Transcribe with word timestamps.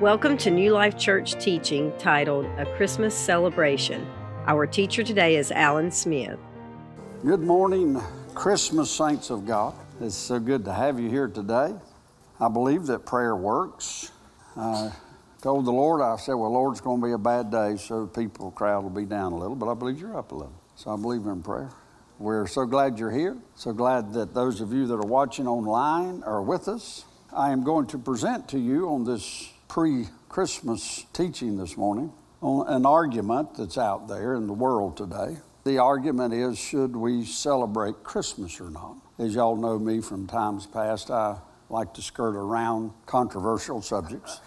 Welcome 0.00 0.38
to 0.38 0.50
New 0.50 0.72
Life 0.72 0.96
Church 0.96 1.34
teaching 1.34 1.92
titled 1.98 2.46
A 2.56 2.64
Christmas 2.76 3.14
Celebration. 3.14 4.10
Our 4.46 4.66
teacher 4.66 5.02
today 5.02 5.36
is 5.36 5.52
Alan 5.52 5.90
Smith. 5.90 6.38
Good 7.22 7.42
morning, 7.42 8.00
Christmas 8.32 8.90
saints 8.90 9.28
of 9.28 9.44
God. 9.44 9.74
It's 10.00 10.14
so 10.14 10.40
good 10.40 10.64
to 10.64 10.72
have 10.72 10.98
you 10.98 11.10
here 11.10 11.28
today. 11.28 11.74
I 12.40 12.48
believe 12.48 12.86
that 12.86 13.04
prayer 13.04 13.36
works. 13.36 14.10
I 14.56 14.90
told 15.42 15.66
the 15.66 15.70
Lord, 15.70 16.00
I 16.00 16.16
said, 16.16 16.32
Well, 16.32 16.50
Lord, 16.50 16.72
it's 16.72 16.80
going 16.80 17.02
to 17.02 17.06
be 17.06 17.12
a 17.12 17.18
bad 17.18 17.50
day, 17.50 17.76
so 17.76 18.06
the 18.06 18.22
people 18.22 18.50
crowd 18.52 18.82
will 18.82 18.88
be 18.88 19.04
down 19.04 19.32
a 19.32 19.36
little, 19.36 19.54
but 19.54 19.70
I 19.70 19.74
believe 19.74 20.00
you're 20.00 20.16
up 20.16 20.32
a 20.32 20.34
little. 20.34 20.62
So 20.76 20.94
I 20.94 20.96
believe 20.96 21.26
in 21.26 21.42
prayer. 21.42 21.68
We're 22.18 22.46
so 22.46 22.64
glad 22.64 22.98
you're 22.98 23.10
here. 23.10 23.36
So 23.54 23.74
glad 23.74 24.14
that 24.14 24.32
those 24.32 24.62
of 24.62 24.72
you 24.72 24.86
that 24.86 24.94
are 24.94 25.06
watching 25.06 25.46
online 25.46 26.22
are 26.22 26.40
with 26.40 26.68
us. 26.68 27.04
I 27.36 27.52
am 27.52 27.64
going 27.64 27.86
to 27.88 27.98
present 27.98 28.48
to 28.48 28.58
you 28.58 28.88
on 28.88 29.04
this 29.04 29.52
pre 29.70 30.08
Christmas 30.28 31.06
teaching 31.12 31.56
this 31.56 31.76
morning 31.76 32.12
on 32.42 32.66
an 32.66 32.84
argument 32.84 33.54
that's 33.56 33.78
out 33.78 34.08
there 34.08 34.34
in 34.34 34.48
the 34.48 34.52
world 34.52 34.96
today. 34.96 35.36
The 35.62 35.78
argument 35.78 36.34
is 36.34 36.58
should 36.58 36.96
we 36.96 37.24
celebrate 37.24 38.02
Christmas 38.02 38.60
or 38.60 38.68
not? 38.68 38.96
As 39.20 39.36
y'all 39.36 39.54
know 39.54 39.78
me 39.78 40.00
from 40.00 40.26
times 40.26 40.66
past, 40.66 41.08
I 41.12 41.36
like 41.68 41.94
to 41.94 42.02
skirt 42.02 42.34
around 42.34 42.90
controversial 43.06 43.80
subjects. 43.80 44.40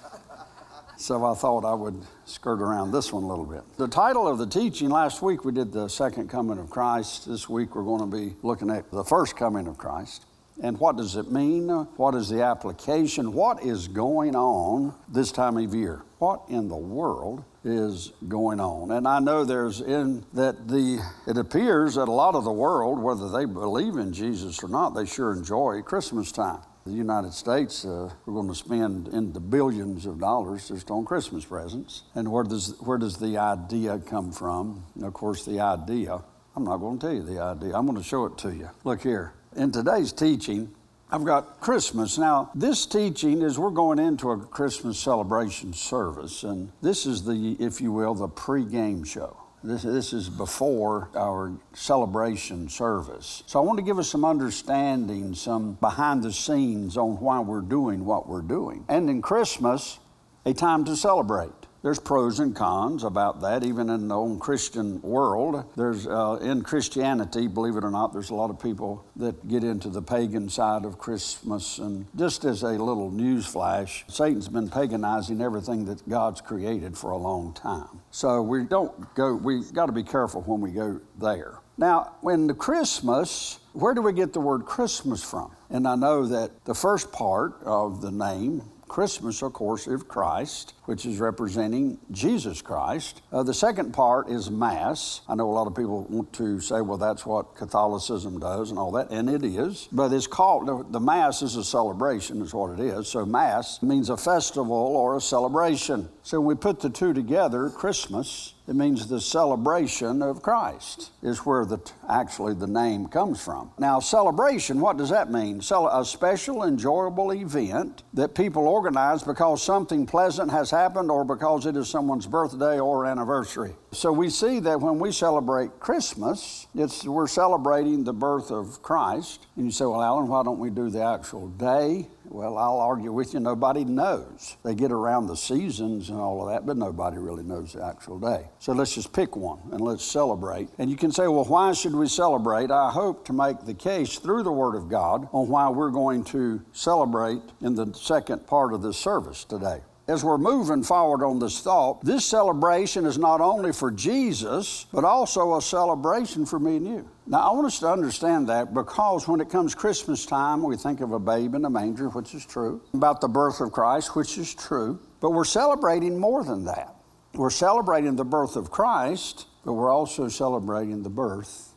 So 0.98 1.24
I 1.24 1.36
thought 1.36 1.64
I 1.64 1.74
would 1.74 2.02
skirt 2.26 2.62
around 2.62 2.92
this 2.92 3.14
one 3.14 3.24
a 3.24 3.28
little 3.28 3.46
bit. 3.46 3.62
The 3.78 3.88
title 3.88 4.28
of 4.28 4.38
the 4.38 4.48
teaching 4.48 4.90
last 4.90 5.22
week 5.22 5.46
we 5.46 5.54
did 5.54 5.72
the 5.72 5.88
second 5.88 6.30
coming 6.30 6.60
of 6.60 6.70
Christ. 6.70 7.30
This 7.30 7.48
week 7.48 7.76
we're 7.76 7.84
going 7.84 8.12
to 8.12 8.18
be 8.18 8.36
looking 8.42 8.70
at 8.70 8.92
the 8.92 9.06
first 9.06 9.38
coming 9.38 9.68
of 9.68 9.78
Christ. 9.78 10.26
And 10.62 10.80
what 10.80 10.98
does 10.98 11.16
it 11.16 11.32
mean? 11.32 11.70
What 11.70 12.16
is 12.16 12.30
the 12.30 12.44
application? 12.44 13.34
What 13.34 13.64
is 13.64 13.88
going 13.88 14.36
on 14.36 14.94
this 15.10 15.32
time 15.32 15.58
of 15.58 15.74
year? 15.74 16.04
What 16.20 16.44
in 16.48 16.70
the 16.70 16.78
world 16.78 17.44
is 17.64 18.12
going 18.28 18.60
on? 18.60 18.92
And 18.92 19.08
I 19.08 19.20
know 19.20 19.46
there's 19.46 19.82
in 19.82 20.26
that 20.34 20.68
the 20.68 21.00
it 21.28 21.38
appears 21.38 21.96
that 21.96 22.08
a 22.08 22.12
lot 22.12 22.36
of 22.36 22.44
the 22.44 22.52
world, 22.52 23.00
whether 23.00 23.30
they 23.30 23.46
believe 23.46 23.96
in 23.96 24.14
Jesus 24.14 24.64
or 24.64 24.68
not, 24.68 24.92
they 24.92 25.06
sure 25.06 25.34
enjoy 25.34 25.82
Christmas 25.82 26.32
time. 26.32 26.60
The 26.86 26.92
United 26.92 27.34
States, 27.34 27.86
uh, 27.86 28.10
we're 28.26 28.34
going 28.34 28.50
to 28.50 28.56
spend 28.56 29.08
in 29.08 29.32
the 29.32 29.40
billions 29.40 30.06
of 30.06 30.20
dollars 30.20 30.68
just 30.68 30.92
on 30.92 31.06
Christmas 31.06 31.46
presents. 31.46 32.04
And 32.14 32.30
where 32.30 32.44
does 32.44 32.76
where 32.82 32.98
does 32.98 33.18
the 33.18 33.38
idea 33.38 34.00
come 34.00 34.32
from? 34.32 34.86
And 34.96 35.06
of 35.06 35.14
course, 35.14 35.46
the 35.46 35.62
idea. 35.62 36.22
I'm 36.56 36.66
not 36.66 36.78
going 36.78 37.00
to 37.00 37.08
tell 37.08 37.16
you 37.16 37.24
the 37.24 37.42
idea. 37.42 37.76
I'm 37.76 37.86
going 37.88 37.98
to 37.98 38.04
show 38.04 38.26
it 38.26 38.38
to 38.40 38.54
you. 38.54 38.70
Look 38.84 39.02
here. 39.02 39.34
In 39.56 39.72
today's 39.72 40.12
teaching, 40.12 40.74
I've 41.12 41.26
got 41.26 41.60
Christmas. 41.62 42.18
Now, 42.18 42.50
this 42.56 42.88
teaching 42.88 43.44
is 43.44 43.60
we're 43.60 43.70
going 43.70 44.00
into 44.00 44.32
a 44.32 44.38
Christmas 44.38 44.98
celebration 44.98 45.74
service, 45.74 46.44
and 46.44 46.72
this 46.82 47.06
is 47.06 47.24
the, 47.24 47.56
if 47.60 47.80
you 47.80 47.92
will, 47.92 48.16
the 48.16 48.28
pre-game 48.28 49.04
show. 49.04 49.38
This, 49.64 49.84
this 49.84 50.12
is 50.12 50.28
before 50.28 51.10
our 51.16 51.54
celebration 51.74 52.68
service. 52.68 53.44
So 53.46 53.60
I 53.60 53.64
want 53.64 53.78
to 53.78 53.84
give 53.84 54.00
us 54.00 54.10
some 54.10 54.26
understanding, 54.26 55.36
some 55.36 55.74
behind 55.74 56.24
the 56.24 56.34
scenes 56.34 56.98
on 56.98 57.20
why 57.20 57.40
we're 57.40 57.62
doing 57.62 58.06
what 58.06 58.28
we're 58.28 58.42
doing. 58.42 58.86
And 58.90 59.10
in 59.10 59.22
Christmas, 59.22 60.00
a 60.46 60.54
time 60.54 60.84
to 60.86 60.96
celebrate. 60.96 61.52
There's 61.84 62.00
pros 62.00 62.40
and 62.40 62.56
cons 62.56 63.04
about 63.04 63.42
that, 63.42 63.66
even 63.66 63.90
in 63.90 64.08
the 64.08 64.16
old 64.16 64.40
Christian 64.40 65.02
world. 65.02 65.66
There's 65.76 66.08
uh, 66.08 66.40
in 66.42 66.62
Christianity, 66.62 67.48
believe 67.48 67.76
it 67.76 67.84
or 67.84 67.92
not, 67.92 68.14
there's 68.14 68.30
a 68.30 68.36
lot 68.36 68.50
of 68.50 68.58
people 68.58 69.06
that 69.18 69.50
get 69.50 69.66
into 69.66 69.90
the 69.90 70.02
pagan 70.02 70.48
side 70.48 70.86
of 70.86 70.98
Christmas. 70.98 71.80
And 71.80 72.08
just 72.16 72.46
as 72.46 72.64
a 72.64 72.70
little 72.70 73.12
news 73.12 73.46
flash, 73.46 74.06
Satan's 74.08 74.48
been 74.48 74.70
paganizing 74.70 75.42
everything 75.42 75.84
that 75.86 76.08
God's 76.08 76.40
created 76.40 76.98
for 76.98 77.12
a 77.12 77.18
long 77.18 77.54
time. 77.54 78.00
So 78.12 78.42
we 78.42 78.64
don't 78.64 79.14
go. 79.14 79.36
We 79.36 79.64
got 79.74 79.88
to 79.88 79.92
be 79.92 80.04
careful 80.04 80.42
when 80.44 80.62
we 80.62 80.72
go 80.72 81.02
there. 81.20 81.60
Now, 81.78 82.16
when 82.22 82.48
the 82.48 82.54
Christmas, 82.54 83.60
where 83.74 83.94
do 83.94 84.02
we 84.02 84.14
get 84.14 84.32
the 84.32 84.40
word 84.40 84.66
Christmas 84.66 85.22
from? 85.22 85.54
And 85.70 85.86
I 85.88 85.96
know 85.96 86.28
that 86.28 86.64
the 86.64 86.76
first 86.76 87.12
part 87.12 87.56
of 87.64 88.02
the 88.02 88.12
name 88.12 88.62
Christmas, 88.94 89.42
of 89.42 89.54
course, 89.54 89.88
is 89.88 90.04
Christ, 90.04 90.76
which 90.86 91.08
is 91.08 91.20
representing 91.20 91.98
Jesus 92.12 92.62
Christ. 92.62 93.24
Uh, 93.32 93.42
the 93.42 93.52
second 93.52 93.92
part 93.92 94.30
is 94.30 94.52
Mass. 94.52 95.22
I 95.28 95.34
know 95.34 95.50
a 95.50 95.52
lot 95.52 95.66
of 95.66 95.74
people 95.74 96.04
want 96.12 96.32
to 96.34 96.60
say, 96.60 96.80
well, 96.80 97.00
that's 97.00 97.26
what 97.26 97.56
Catholicism 97.56 98.40
does 98.40 98.70
and 98.70 98.78
all 98.78 98.92
that, 98.92 99.10
and 99.10 99.32
it 99.32 99.44
is. 99.44 99.90
But 99.92 100.14
it's 100.14 100.28
called, 100.28 100.94
the, 100.94 101.00
Mass 101.00 101.42
is 101.42 101.56
a 101.56 101.64
celebration, 101.64 102.40
is 102.44 102.54
what 102.54 102.80
it 102.80 102.86
is. 102.86 103.08
So 103.08 103.26
Mass 103.26 103.82
means 103.82 104.12
a 104.12 104.16
festival 104.16 104.72
or 104.72 105.18
a 105.18 105.22
celebration. 105.22 106.08
So 106.22 106.40
we 106.40 106.54
put 106.54 106.80
the 106.80 106.92
two 106.92 107.16
together, 107.16 107.72
Christmas, 107.72 108.53
it 108.68 108.76
means 108.76 109.08
the 109.08 109.20
celebration 109.20 110.22
of 110.22 110.42
Christ 110.42 111.12
is 111.22 111.40
where 111.40 111.66
the 111.66 111.80
actually 112.08 112.54
the 112.54 112.68
name 112.68 113.08
comes 113.08 113.44
from. 113.44 113.72
Now, 113.78 114.00
celebration, 114.00 114.80
what 114.80 114.98
does 114.98 115.10
that 115.10 115.32
mean? 115.32 115.62
a 115.74 116.06
special, 116.06 116.64
enjoyable 116.64 117.32
event 117.34 118.04
that 118.14 118.36
people 118.36 118.68
organize 118.68 119.24
because 119.24 119.62
something 119.62 120.06
pleasant 120.06 120.52
has 120.52 120.72
happened 120.72 121.12
or 121.12 121.26
because 121.26 121.66
it 121.66 121.76
is 121.76 121.90
someone's 121.90 122.28
birthday 122.28 122.80
or 122.80 123.06
anniversary. 123.06 123.76
So 123.92 124.12
we 124.12 124.30
see 124.30 124.60
that 124.62 124.80
when 124.80 125.00
we 125.00 125.12
celebrate 125.12 125.80
Christmas, 125.80 126.68
it's 126.74 127.06
we're 127.06 127.28
celebrating 127.28 128.04
the 128.04 128.14
birth 128.14 128.52
of 128.52 128.82
Christ. 128.82 129.46
And 129.56 129.66
you 129.66 129.72
say, 129.72 129.86
"Well, 129.86 130.02
Alan, 130.02 130.28
why 130.28 130.44
don't 130.44 130.60
we 130.60 130.70
do 130.70 130.90
the 130.90 131.04
actual 131.04 131.48
day?" 131.48 132.08
Well, 132.34 132.58
I'll 132.58 132.80
argue 132.80 133.12
with 133.12 133.36
you, 133.36 133.40
nobody 133.40 133.86
knows. 133.86 134.58
They 134.64 134.74
get 134.74 134.92
around 134.92 135.28
the 135.28 135.38
seasons 135.38 136.10
and 136.10 136.18
all 136.20 136.42
of 136.42 136.50
that, 136.50 136.66
but 136.66 136.78
nobody 136.78 137.20
really 137.20 137.44
knows 137.44 137.74
the 137.74 137.86
actual 137.86 138.18
day. 138.18 138.50
So 138.58 138.72
let's 138.72 138.96
just 138.96 139.14
pick 139.14 139.36
one 139.36 139.60
and 139.72 139.80
let's 139.80 140.04
celebrate. 140.04 140.70
And 140.80 140.90
you 140.90 140.98
can 140.98 141.12
say, 141.12 141.28
well, 141.28 141.46
why 141.46 141.74
should 141.74 141.94
we 141.94 142.08
celebrate? 142.08 142.72
I 142.72 142.90
hope 142.90 143.24
to 143.28 143.34
make 143.34 143.60
the 143.66 143.76
case 143.76 144.18
through 144.18 144.42
the 144.42 144.52
Word 144.52 144.76
of 144.76 144.90
God 144.90 145.30
on 145.32 145.48
why 145.48 145.70
we're 145.70 145.92
going 145.92 146.24
to 146.26 146.60
celebrate 146.72 147.44
in 147.62 147.76
the 147.76 147.94
second 147.94 148.48
part 148.48 148.74
of 148.74 148.82
this 148.82 148.98
service 148.98 149.44
today 149.44 149.82
as 150.08 150.24
we're 150.24 150.38
moving 150.38 150.84
forward 150.84 151.26
on 151.26 151.40
this 151.40 151.62
thought, 151.62 152.04
this 152.04 152.26
celebration 152.26 153.06
is 153.06 153.18
not 153.18 153.40
only 153.40 153.72
for 153.72 153.90
Jesus, 153.90 154.86
but 154.92 155.06
also 155.06 155.56
a 155.56 155.62
celebration 155.62 156.46
for 156.46 156.60
me 156.60 156.76
and 156.76 156.88
you. 156.88 157.10
Now, 157.26 157.40
I 157.40 157.54
want 157.54 157.68
us 157.68 157.80
to 157.80 157.90
understand 157.90 158.50
that 158.50 158.74
because 158.74 159.28
when 159.28 159.40
it 159.40 159.50
comes 159.50 159.74
Christmas 159.74 160.26
time, 160.26 160.62
we 160.62 160.76
think 160.76 161.00
of 161.00 161.14
a 161.14 161.20
babe 161.20 161.56
in 161.56 161.64
a 161.64 161.70
manger, 161.70 162.10
which 162.10 162.36
is 162.36 162.46
true, 162.46 162.82
about 162.94 163.22
the 163.22 163.30
birth 163.30 163.62
of 163.62 163.72
Christ, 163.72 164.16
which 164.16 164.38
is 164.38 164.54
true, 164.54 165.00
but 165.22 165.32
we're 165.32 165.46
celebrating 165.46 166.18
more 166.20 166.44
than 166.44 166.66
that. 166.66 166.96
We're 167.34 167.50
celebrating 167.50 168.18
the 168.18 168.26
birth 168.26 168.58
of 168.58 168.70
Christ, 168.70 169.48
but 169.64 169.74
we're 169.74 169.92
also 169.92 170.28
celebrating 170.28 171.02
the 171.02 171.10
birth, 171.10 171.74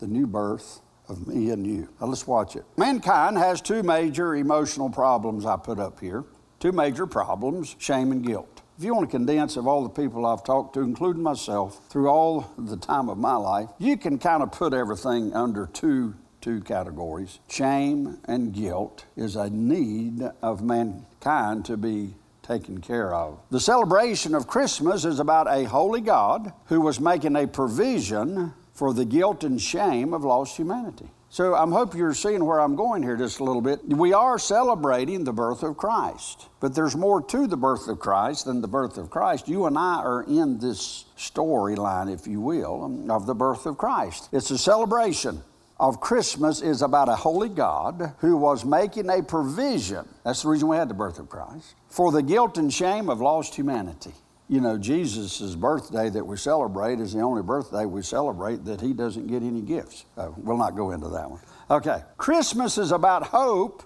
the 0.00 0.08
new 0.08 0.26
birth 0.26 0.80
of 1.08 1.26
me 1.28 1.50
and 1.50 1.64
you. 1.64 1.88
Now, 2.00 2.08
let's 2.08 2.26
watch 2.26 2.56
it. 2.56 2.64
Mankind 2.76 3.38
has 3.38 3.60
two 3.60 3.84
major 3.84 4.34
emotional 4.34 4.90
problems 4.90 5.46
I 5.46 5.56
put 5.56 5.78
up 5.78 6.00
here 6.00 6.24
two 6.60 6.72
major 6.72 7.06
problems 7.06 7.74
shame 7.78 8.12
and 8.12 8.24
guilt. 8.24 8.62
If 8.78 8.84
you 8.84 8.94
want 8.94 9.10
to 9.10 9.16
condense 9.16 9.56
of 9.56 9.66
all 9.66 9.82
the 9.82 9.90
people 9.90 10.24
I've 10.24 10.44
talked 10.44 10.74
to, 10.74 10.80
including 10.80 11.22
myself, 11.22 11.80
through 11.90 12.08
all 12.08 12.50
the 12.56 12.76
time 12.76 13.08
of 13.10 13.18
my 13.18 13.34
life, 13.34 13.68
you 13.78 13.96
can 13.96 14.18
kind 14.18 14.42
of 14.42 14.52
put 14.52 14.72
everything 14.72 15.34
under 15.34 15.66
two 15.66 16.14
two 16.40 16.60
categories. 16.62 17.38
Shame 17.48 18.18
and 18.24 18.52
guilt 18.52 19.04
is 19.16 19.36
a 19.36 19.50
need 19.50 20.22
of 20.42 20.62
mankind 20.62 21.64
to 21.66 21.76
be 21.76 22.14
taken 22.42 22.80
care 22.80 23.14
of. 23.14 23.38
The 23.50 23.60
celebration 23.60 24.34
of 24.34 24.46
Christmas 24.46 25.04
is 25.04 25.20
about 25.20 25.46
a 25.48 25.64
holy 25.64 26.00
God 26.00 26.52
who 26.66 26.80
was 26.80 26.98
making 26.98 27.36
a 27.36 27.46
provision 27.46 28.54
for 28.72 28.94
the 28.94 29.04
guilt 29.04 29.44
and 29.44 29.60
shame 29.60 30.14
of 30.14 30.24
lost 30.24 30.56
humanity. 30.56 31.10
So 31.32 31.54
I 31.54 31.64
hope 31.64 31.94
you're 31.94 32.12
seeing 32.12 32.44
where 32.44 32.58
I'm 32.58 32.74
going 32.74 33.04
here 33.04 33.16
just 33.16 33.38
a 33.38 33.44
little 33.44 33.62
bit. 33.62 33.84
We 33.84 34.12
are 34.12 34.36
celebrating 34.36 35.22
the 35.22 35.32
birth 35.32 35.62
of 35.62 35.76
Christ, 35.76 36.48
but 36.58 36.74
there's 36.74 36.96
more 36.96 37.22
to 37.22 37.46
the 37.46 37.56
birth 37.56 37.86
of 37.86 38.00
Christ 38.00 38.46
than 38.46 38.60
the 38.60 38.66
birth 38.66 38.98
of 38.98 39.10
Christ. 39.10 39.46
You 39.46 39.66
and 39.66 39.78
I 39.78 40.02
are 40.02 40.24
in 40.24 40.58
this 40.58 41.04
storyline, 41.16 42.12
if 42.12 42.26
you 42.26 42.40
will, 42.40 43.06
of 43.08 43.26
the 43.26 43.34
birth 43.36 43.64
of 43.66 43.78
Christ. 43.78 44.28
It's 44.32 44.50
a 44.50 44.58
celebration 44.58 45.40
of 45.78 46.00
Christmas 46.00 46.62
is 46.62 46.82
about 46.82 47.08
a 47.08 47.14
holy 47.14 47.48
God 47.48 48.12
who 48.18 48.36
was 48.36 48.64
making 48.64 49.08
a 49.08 49.22
provision. 49.22 50.08
That's 50.24 50.42
the 50.42 50.48
reason 50.48 50.66
we 50.66 50.78
had 50.78 50.90
the 50.90 50.94
birth 50.94 51.20
of 51.20 51.28
Christ 51.28 51.76
for 51.88 52.10
the 52.10 52.22
guilt 52.24 52.58
and 52.58 52.74
shame 52.74 53.08
of 53.08 53.20
lost 53.20 53.54
humanity 53.54 54.14
you 54.50 54.60
know, 54.60 54.76
Jesus' 54.76 55.54
birthday 55.54 56.10
that 56.10 56.26
we 56.26 56.36
celebrate 56.36 56.98
is 56.98 57.12
the 57.12 57.20
only 57.20 57.40
birthday 57.40 57.84
we 57.84 58.02
celebrate 58.02 58.64
that 58.64 58.80
he 58.80 58.92
doesn't 58.92 59.28
get 59.28 59.44
any 59.44 59.60
gifts. 59.60 60.06
Uh, 60.16 60.30
we'll 60.36 60.56
not 60.56 60.74
go 60.74 60.90
into 60.90 61.08
that 61.08 61.30
one. 61.30 61.40
Okay, 61.70 62.02
Christmas 62.16 62.76
is 62.76 62.90
about 62.90 63.28
hope 63.28 63.84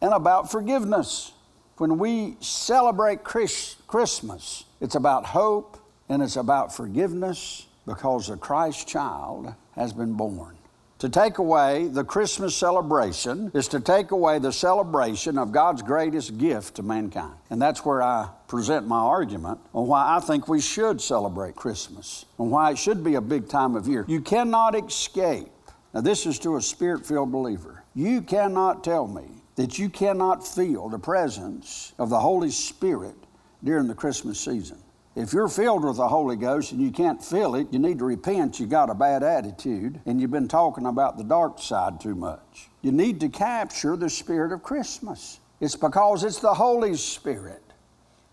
and 0.00 0.12
about 0.12 0.48
forgiveness. 0.48 1.32
When 1.78 1.98
we 1.98 2.36
celebrate 2.38 3.24
Chris- 3.24 3.74
Christmas, 3.88 4.62
it's 4.80 4.94
about 4.94 5.26
hope 5.26 5.76
and 6.08 6.22
it's 6.22 6.36
about 6.36 6.72
forgiveness 6.72 7.66
because 7.84 8.28
the 8.28 8.36
Christ 8.36 8.86
child 8.86 9.54
has 9.72 9.92
been 9.92 10.12
born 10.12 10.56
To 11.00 11.08
take 11.08 11.38
away 11.38 11.88
the 11.88 12.04
Christmas 12.04 12.54
celebration 12.54 13.50
is 13.54 13.66
to 13.68 13.80
take 13.80 14.12
away 14.12 14.38
the 14.38 14.52
celebration 14.52 15.36
of 15.36 15.50
God's 15.50 15.82
greatest 15.82 16.38
gift 16.38 16.76
to 16.76 16.84
mankind. 16.84 17.34
And 17.50 17.60
that's 17.60 17.84
where 17.84 18.00
I 18.00 18.28
present 18.54 18.86
my 18.86 19.00
argument 19.00 19.58
on 19.74 19.88
why 19.88 20.16
I 20.16 20.20
think 20.20 20.46
we 20.46 20.60
should 20.60 21.00
celebrate 21.00 21.56
Christmas 21.56 22.24
and 22.38 22.52
why 22.52 22.70
it 22.70 22.78
should 22.78 23.02
be 23.02 23.16
a 23.16 23.20
big 23.20 23.48
time 23.48 23.74
of 23.74 23.88
year. 23.88 24.04
You 24.06 24.20
cannot 24.20 24.76
escape. 24.76 25.48
Now, 25.92 26.02
this 26.02 26.24
is 26.24 26.38
to 26.38 26.54
a 26.54 26.62
spirit 26.62 27.04
filled 27.04 27.32
believer. 27.32 27.82
You 27.96 28.22
cannot 28.22 28.84
tell 28.84 29.08
me 29.08 29.42
that 29.56 29.76
you 29.76 29.90
cannot 29.90 30.46
feel 30.46 30.88
the 30.88 31.00
presence 31.00 31.94
of 31.98 32.10
the 32.10 32.20
Holy 32.20 32.52
Spirit 32.52 33.16
during 33.64 33.88
the 33.88 33.94
Christmas 33.94 34.38
season. 34.38 34.78
If 35.16 35.32
you're 35.32 35.48
filled 35.48 35.84
with 35.84 35.96
the 35.96 36.06
Holy 36.06 36.36
Ghost 36.36 36.70
and 36.70 36.80
you 36.80 36.92
can't 36.92 37.24
feel 37.24 37.56
it, 37.56 37.66
you 37.72 37.80
need 37.80 37.98
to 37.98 38.04
repent. 38.04 38.60
You 38.60 38.66
got 38.66 38.88
a 38.88 38.94
bad 38.94 39.24
attitude 39.24 40.00
and 40.06 40.20
you've 40.20 40.30
been 40.30 40.46
talking 40.46 40.86
about 40.86 41.18
the 41.18 41.24
dark 41.24 41.58
side 41.58 42.00
too 42.00 42.14
much. 42.14 42.68
You 42.82 42.92
need 42.92 43.18
to 43.18 43.28
capture 43.28 43.96
the 43.96 44.08
spirit 44.08 44.52
of 44.52 44.62
Christmas. 44.62 45.40
It's 45.60 45.74
because 45.74 46.22
it's 46.22 46.38
the 46.38 46.54
Holy 46.54 46.94
Spirit 46.94 47.63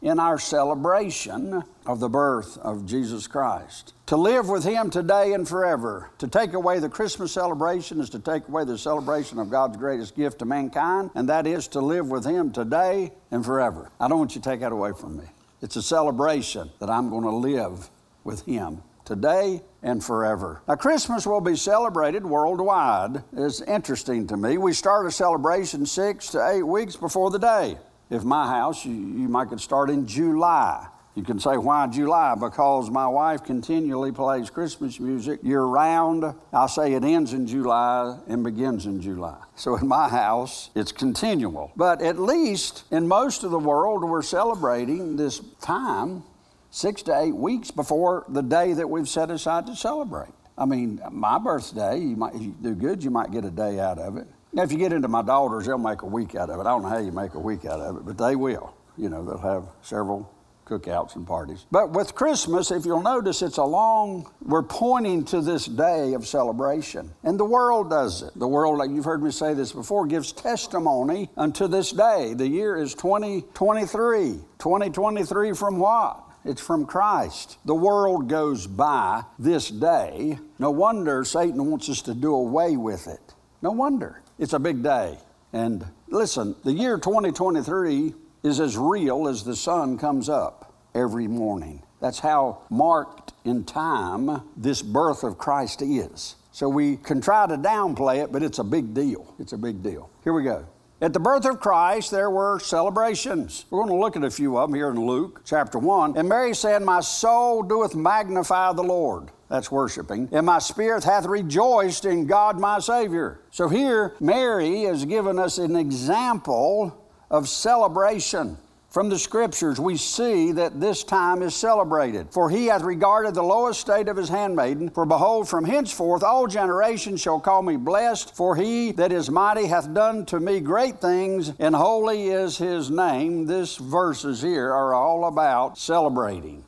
in 0.01 0.19
our 0.19 0.39
celebration 0.39 1.63
of 1.86 2.00
the 2.00 2.09
birth 2.09 2.57
of 2.57 2.86
Jesus 2.86 3.27
Christ. 3.27 3.94
To 4.07 4.18
live 4.18 4.50
with 4.50 4.63
Him 4.63 4.89
today 4.89 5.33
and 5.33 5.48
forever, 5.48 6.09
to 6.18 6.27
take 6.27 6.53
away 6.53 6.80
the 6.80 6.89
Christmas 6.89 7.31
celebration 7.31 8.01
is 8.01 8.09
to 8.09 8.19
take 8.19 8.48
away 8.48 8.65
the 8.65 8.77
celebration 8.77 9.39
of 9.39 9.50
God's 9.50 9.77
greatest 9.77 10.15
gift 10.15 10.39
to 10.39 10.45
mankind, 10.45 11.12
and 11.15 11.30
that 11.30 11.45
is 11.48 11.68
to 11.69 11.80
live 11.80 12.09
with 12.09 12.25
Him 12.25 12.51
today 12.51 13.12
and 13.30 13.45
forever. 13.45 13.92
I 14.00 14.07
don't 14.07 14.19
want 14.19 14.36
you 14.36 14.42
to 14.42 14.50
take 14.50 14.62
that 14.62 14.71
away 14.71 14.92
from 15.00 15.18
me. 15.18 15.25
It's 15.62 15.75
a 15.75 15.83
celebration 15.83 16.71
that 16.80 16.89
I'm 16.89 17.09
going 17.09 17.24
to 17.24 17.30
live 17.30 17.89
with 18.24 18.45
Him 18.45 18.81
today 19.06 19.62
and 19.83 20.04
forever. 20.04 20.62
Now, 20.68 20.75
Christmas 20.75 21.25
will 21.25 21.42
be 21.42 21.56
celebrated 21.56 22.25
worldwide. 22.25 23.24
It's 23.33 23.62
interesting 23.62 24.27
to 24.27 24.38
me. 24.38 24.57
We 24.57 24.74
start 24.74 25.06
a 25.06 25.12
celebration 25.12 25.86
six 25.86 26.30
to 26.30 26.50
eight 26.50 26.63
weeks 26.63 26.95
before 26.95 27.30
the 27.30 27.39
day. 27.39 27.77
If 28.11 28.23
my 28.25 28.45
house, 28.45 28.85
you, 28.85 28.93
you 28.93 29.29
might 29.29 29.49
could 29.49 29.61
start 29.61 29.89
in 29.89 30.05
July. 30.05 30.85
You 31.15 31.23
can 31.23 31.39
say, 31.39 31.57
why 31.57 31.87
July? 31.87 32.35
Because 32.39 32.89
my 32.89 33.07
wife 33.07 33.43
continually 33.43 34.11
plays 34.11 34.49
Christmas 34.49 34.99
music 34.99 35.39
year 35.43 35.63
round. 35.63 36.23
I 36.53 36.67
say 36.67 36.93
it 36.93 37.03
ends 37.03 37.33
in 37.33 37.47
July 37.47 38.17
and 38.27 38.43
begins 38.43 38.85
in 38.85 39.01
July. 39.01 39.37
So 39.55 39.75
in 39.77 39.87
my 39.87 40.07
house, 40.07 40.69
it's 40.75 40.91
continual. 40.91 41.71
But 41.75 42.01
at 42.01 42.19
least 42.19 42.83
in 42.91 43.07
most 43.07 43.43
of 43.43 43.51
the 43.51 43.59
world, 43.59 44.03
we're 44.03 44.21
celebrating 44.21 45.15
this 45.15 45.41
time 45.61 46.23
six 46.69 47.01
to 47.03 47.17
eight 47.17 47.35
weeks 47.35 47.71
before 47.71 48.25
the 48.29 48.41
day 48.41 48.73
that 48.73 48.89
we've 48.89 49.09
set 49.09 49.31
aside 49.31 49.67
to 49.67 49.75
celebrate. 49.75 50.33
I 50.57 50.65
mean, 50.65 51.01
my 51.11 51.37
birthday, 51.39 51.99
you 51.99 52.15
might 52.15 52.35
you 52.35 52.55
do 52.61 52.75
good, 52.75 53.03
you 53.03 53.09
might 53.09 53.31
get 53.31 53.43
a 53.45 53.51
day 53.51 53.79
out 53.79 53.99
of 53.99 54.17
it. 54.17 54.27
Now, 54.53 54.63
if 54.63 54.71
you 54.71 54.77
get 54.77 54.92
into 54.92 55.07
my 55.07 55.21
daughters, 55.21 55.65
they'll 55.65 55.77
make 55.77 56.01
a 56.01 56.07
week 56.07 56.36
out 56.36 56.50
of 56.50 56.59
it. 56.59 56.62
I 56.62 56.71
don't 56.71 56.81
know 56.81 56.89
how 56.89 56.98
you 56.98 57.12
make 57.12 57.36
a 57.36 57.39
week 57.39 57.65
out 57.65 57.80
of 57.80 57.98
it, 57.98 58.06
but 58.06 58.18
they 58.18 58.36
will. 58.36 58.74
You 58.98 59.09
know, 59.09 59.24
they'll 59.24 59.38
have 59.38 59.69
several 59.81 60.30
cookouts 60.65 61.15
and 61.15 61.25
parties. 61.25 61.65
But 61.71 61.92
with 61.92 62.15
Christmas, 62.15 62.71
if 62.71 62.86
you'll 62.86 63.01
notice, 63.01 63.42
it's 63.42 63.57
a 63.57 63.63
long, 63.63 64.30
we're 64.42 64.63
pointing 64.63 65.25
to 65.25 65.42
this 65.42 65.65
day 65.65 66.13
of 66.13 66.27
celebration. 66.27 67.12
And 67.24 67.39
the 67.39 67.45
world 67.45 67.89
does 67.89 68.21
it. 68.24 68.31
The 68.36 68.48
world, 68.48 68.77
like 68.77 68.89
you've 68.89 69.06
heard 69.06 69.24
me 69.24 69.31
say 69.31 69.53
this 69.53 69.71
before, 69.71 70.06
gives 70.06 70.31
testimony 70.31 71.30
unto 71.38 71.68
this 71.68 71.92
day. 71.92 72.33
The 72.33 72.47
year 72.47 72.77
is 72.77 72.94
2023. 72.95 74.33
2023 74.59 75.54
from 75.54 75.80
what? 75.80 76.24
It's 76.44 76.62
from 76.62 76.86
Christ. 76.86 77.57
The 77.65 77.75
world 77.75 78.27
goes 78.27 78.65
by 78.65 79.24
this 79.38 79.69
day. 79.69 80.39
No 80.57 80.71
wonder 80.71 81.24
Satan 81.24 81.69
wants 81.69 81.89
us 81.89 82.01
to 82.04 82.13
do 82.13 82.33
away 82.33 82.77
with 82.77 83.07
it. 83.07 83.36
No 83.62 83.71
wonder. 83.71 84.24
It's 84.41 84.53
a 84.53 84.59
big 84.59 84.81
day. 84.81 85.19
And 85.53 85.85
listen, 86.07 86.55
the 86.63 86.71
year 86.71 86.97
2023 86.97 88.15
is 88.41 88.59
as 88.59 88.75
real 88.75 89.27
as 89.27 89.43
the 89.43 89.55
sun 89.55 89.99
comes 89.99 90.29
up 90.29 90.73
every 90.95 91.27
morning. 91.27 91.83
That's 91.99 92.17
how 92.17 92.63
marked 92.71 93.33
in 93.45 93.65
time 93.65 94.41
this 94.57 94.81
birth 94.81 95.23
of 95.23 95.38
Christ 95.38 95.83
is. 95.83 96.38
So 96.51 96.67
we 96.67 96.97
can 96.97 97.21
try 97.21 97.45
to 97.45 97.55
downplay 97.55 98.23
it, 98.23 98.31
but 98.31 98.41
it's 98.41 98.57
a 98.57 98.63
big 98.63 98.95
deal. 98.95 99.31
It's 99.38 99.53
a 99.53 99.59
big 99.59 99.83
deal. 99.83 100.09
Here 100.23 100.33
we 100.33 100.41
go. 100.41 100.65
At 101.01 101.13
the 101.13 101.19
birth 101.19 101.45
of 101.45 101.59
Christ, 101.59 102.09
there 102.09 102.31
were 102.31 102.59
celebrations. 102.59 103.65
We're 103.69 103.81
going 103.81 103.89
to 103.89 103.95
look 103.95 104.15
at 104.15 104.23
a 104.23 104.31
few 104.31 104.57
of 104.57 104.69
them 104.69 104.75
here 104.75 104.89
in 104.89 105.05
Luke 105.05 105.41
chapter 105.45 105.77
1. 105.77 106.17
And 106.17 106.27
Mary 106.27 106.55
said, 106.55 106.81
My 106.81 107.01
soul 107.01 107.61
doeth 107.61 107.94
magnify 107.94 108.73
the 108.73 108.83
Lord. 108.83 109.29
That's 109.51 109.69
worshiping. 109.69 110.30
And 110.31 110.45
my 110.45 110.59
spirit 110.59 111.03
hath 111.03 111.25
rejoiced 111.25 112.06
in 112.06 112.25
God 112.25 112.57
my 112.57 112.80
Savior. 112.80 113.42
So 113.51 113.68
here, 113.68 114.15
Mary 114.21 114.83
has 114.83 115.03
given 115.03 115.38
us 115.38 115.57
an 115.57 115.75
example 115.75 116.98
of 117.30 117.50
celebration. 117.50 118.57
From 118.92 119.09
the 119.09 119.19
scriptures, 119.19 119.77
we 119.77 119.98
see 119.98 120.53
that 120.53 120.80
this 120.80 121.03
time 121.03 121.42
is 121.42 121.53
celebrated. 121.53 122.27
For 122.31 122.50
he 122.50 122.68
hath 122.68 122.83
regarded 122.83 123.36
the 123.36 123.44
low 123.44 123.68
estate 123.68 124.07
of 124.07 124.15
his 124.15 124.30
handmaiden. 124.30 124.89
For 124.89 125.06
behold, 125.06 125.50
from 125.50 125.65
henceforth 125.65 126.24
all 126.24 126.47
generations 126.47 127.19
shall 127.19 127.42
call 127.42 127.62
me 127.62 127.75
blessed. 127.75 128.33
For 128.33 128.56
he 128.56 128.94
that 128.94 129.12
is 129.12 129.30
mighty 129.30 129.65
hath 129.65 129.94
done 129.94 130.25
to 130.27 130.39
me 130.39 130.62
great 130.62 131.01
things, 131.01 131.51
and 131.59 131.75
holy 131.75 132.30
is 132.30 132.57
his 132.57 132.89
name. 132.89 133.47
This 133.47 133.75
verses 133.75 134.42
here 134.42 134.71
are 134.71 134.94
all 134.94 135.25
about 135.25 135.77
celebrating. 135.77 136.63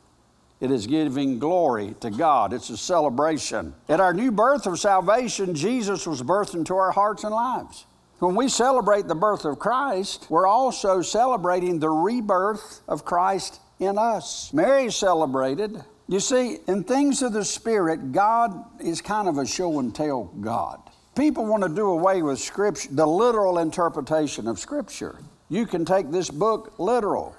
It 0.63 0.71
is 0.71 0.87
giving 0.87 1.39
glory 1.39 1.93
to 1.99 2.09
God. 2.09 2.53
It's 2.53 2.69
a 2.69 2.77
celebration. 2.77 3.73
At 3.89 3.99
our 3.99 4.13
new 4.13 4.31
birth 4.31 4.65
of 4.65 4.79
salvation, 4.79 5.55
Jesus 5.55 6.07
was 6.07 6.21
birthed 6.21 6.55
into 6.55 6.73
our 6.73 6.91
hearts 6.91 7.25
and 7.25 7.35
lives. 7.35 7.85
When 8.19 8.33
we 8.33 8.47
celebrate 8.47 9.09
the 9.09 9.13
birth 9.13 9.43
of 9.43 9.59
Christ, 9.59 10.25
we're 10.29 10.47
also 10.47 11.01
celebrating 11.01 11.79
the 11.79 11.89
rebirth 11.89 12.79
of 12.87 13.03
Christ 13.03 13.59
in 13.79 13.97
us. 13.97 14.53
Mary 14.53 14.89
celebrated. 14.89 15.83
You 16.07 16.21
see, 16.21 16.59
in 16.69 16.85
things 16.85 17.21
of 17.21 17.33
the 17.33 17.43
Spirit, 17.43 18.13
God 18.13 18.63
is 18.79 19.01
kind 19.01 19.27
of 19.27 19.39
a 19.39 19.45
show 19.45 19.79
and 19.79 19.93
tell 19.93 20.31
God. 20.39 20.79
People 21.13 21.45
want 21.45 21.63
to 21.63 21.69
do 21.69 21.89
away 21.89 22.21
with 22.21 22.39
Scripture, 22.39 22.87
the 22.89 23.05
literal 23.05 23.59
interpretation 23.59 24.47
of 24.47 24.59
Scripture. 24.59 25.17
You 25.49 25.65
can 25.65 25.83
take 25.83 26.09
this 26.09 26.29
book 26.29 26.79
literal. 26.79 27.35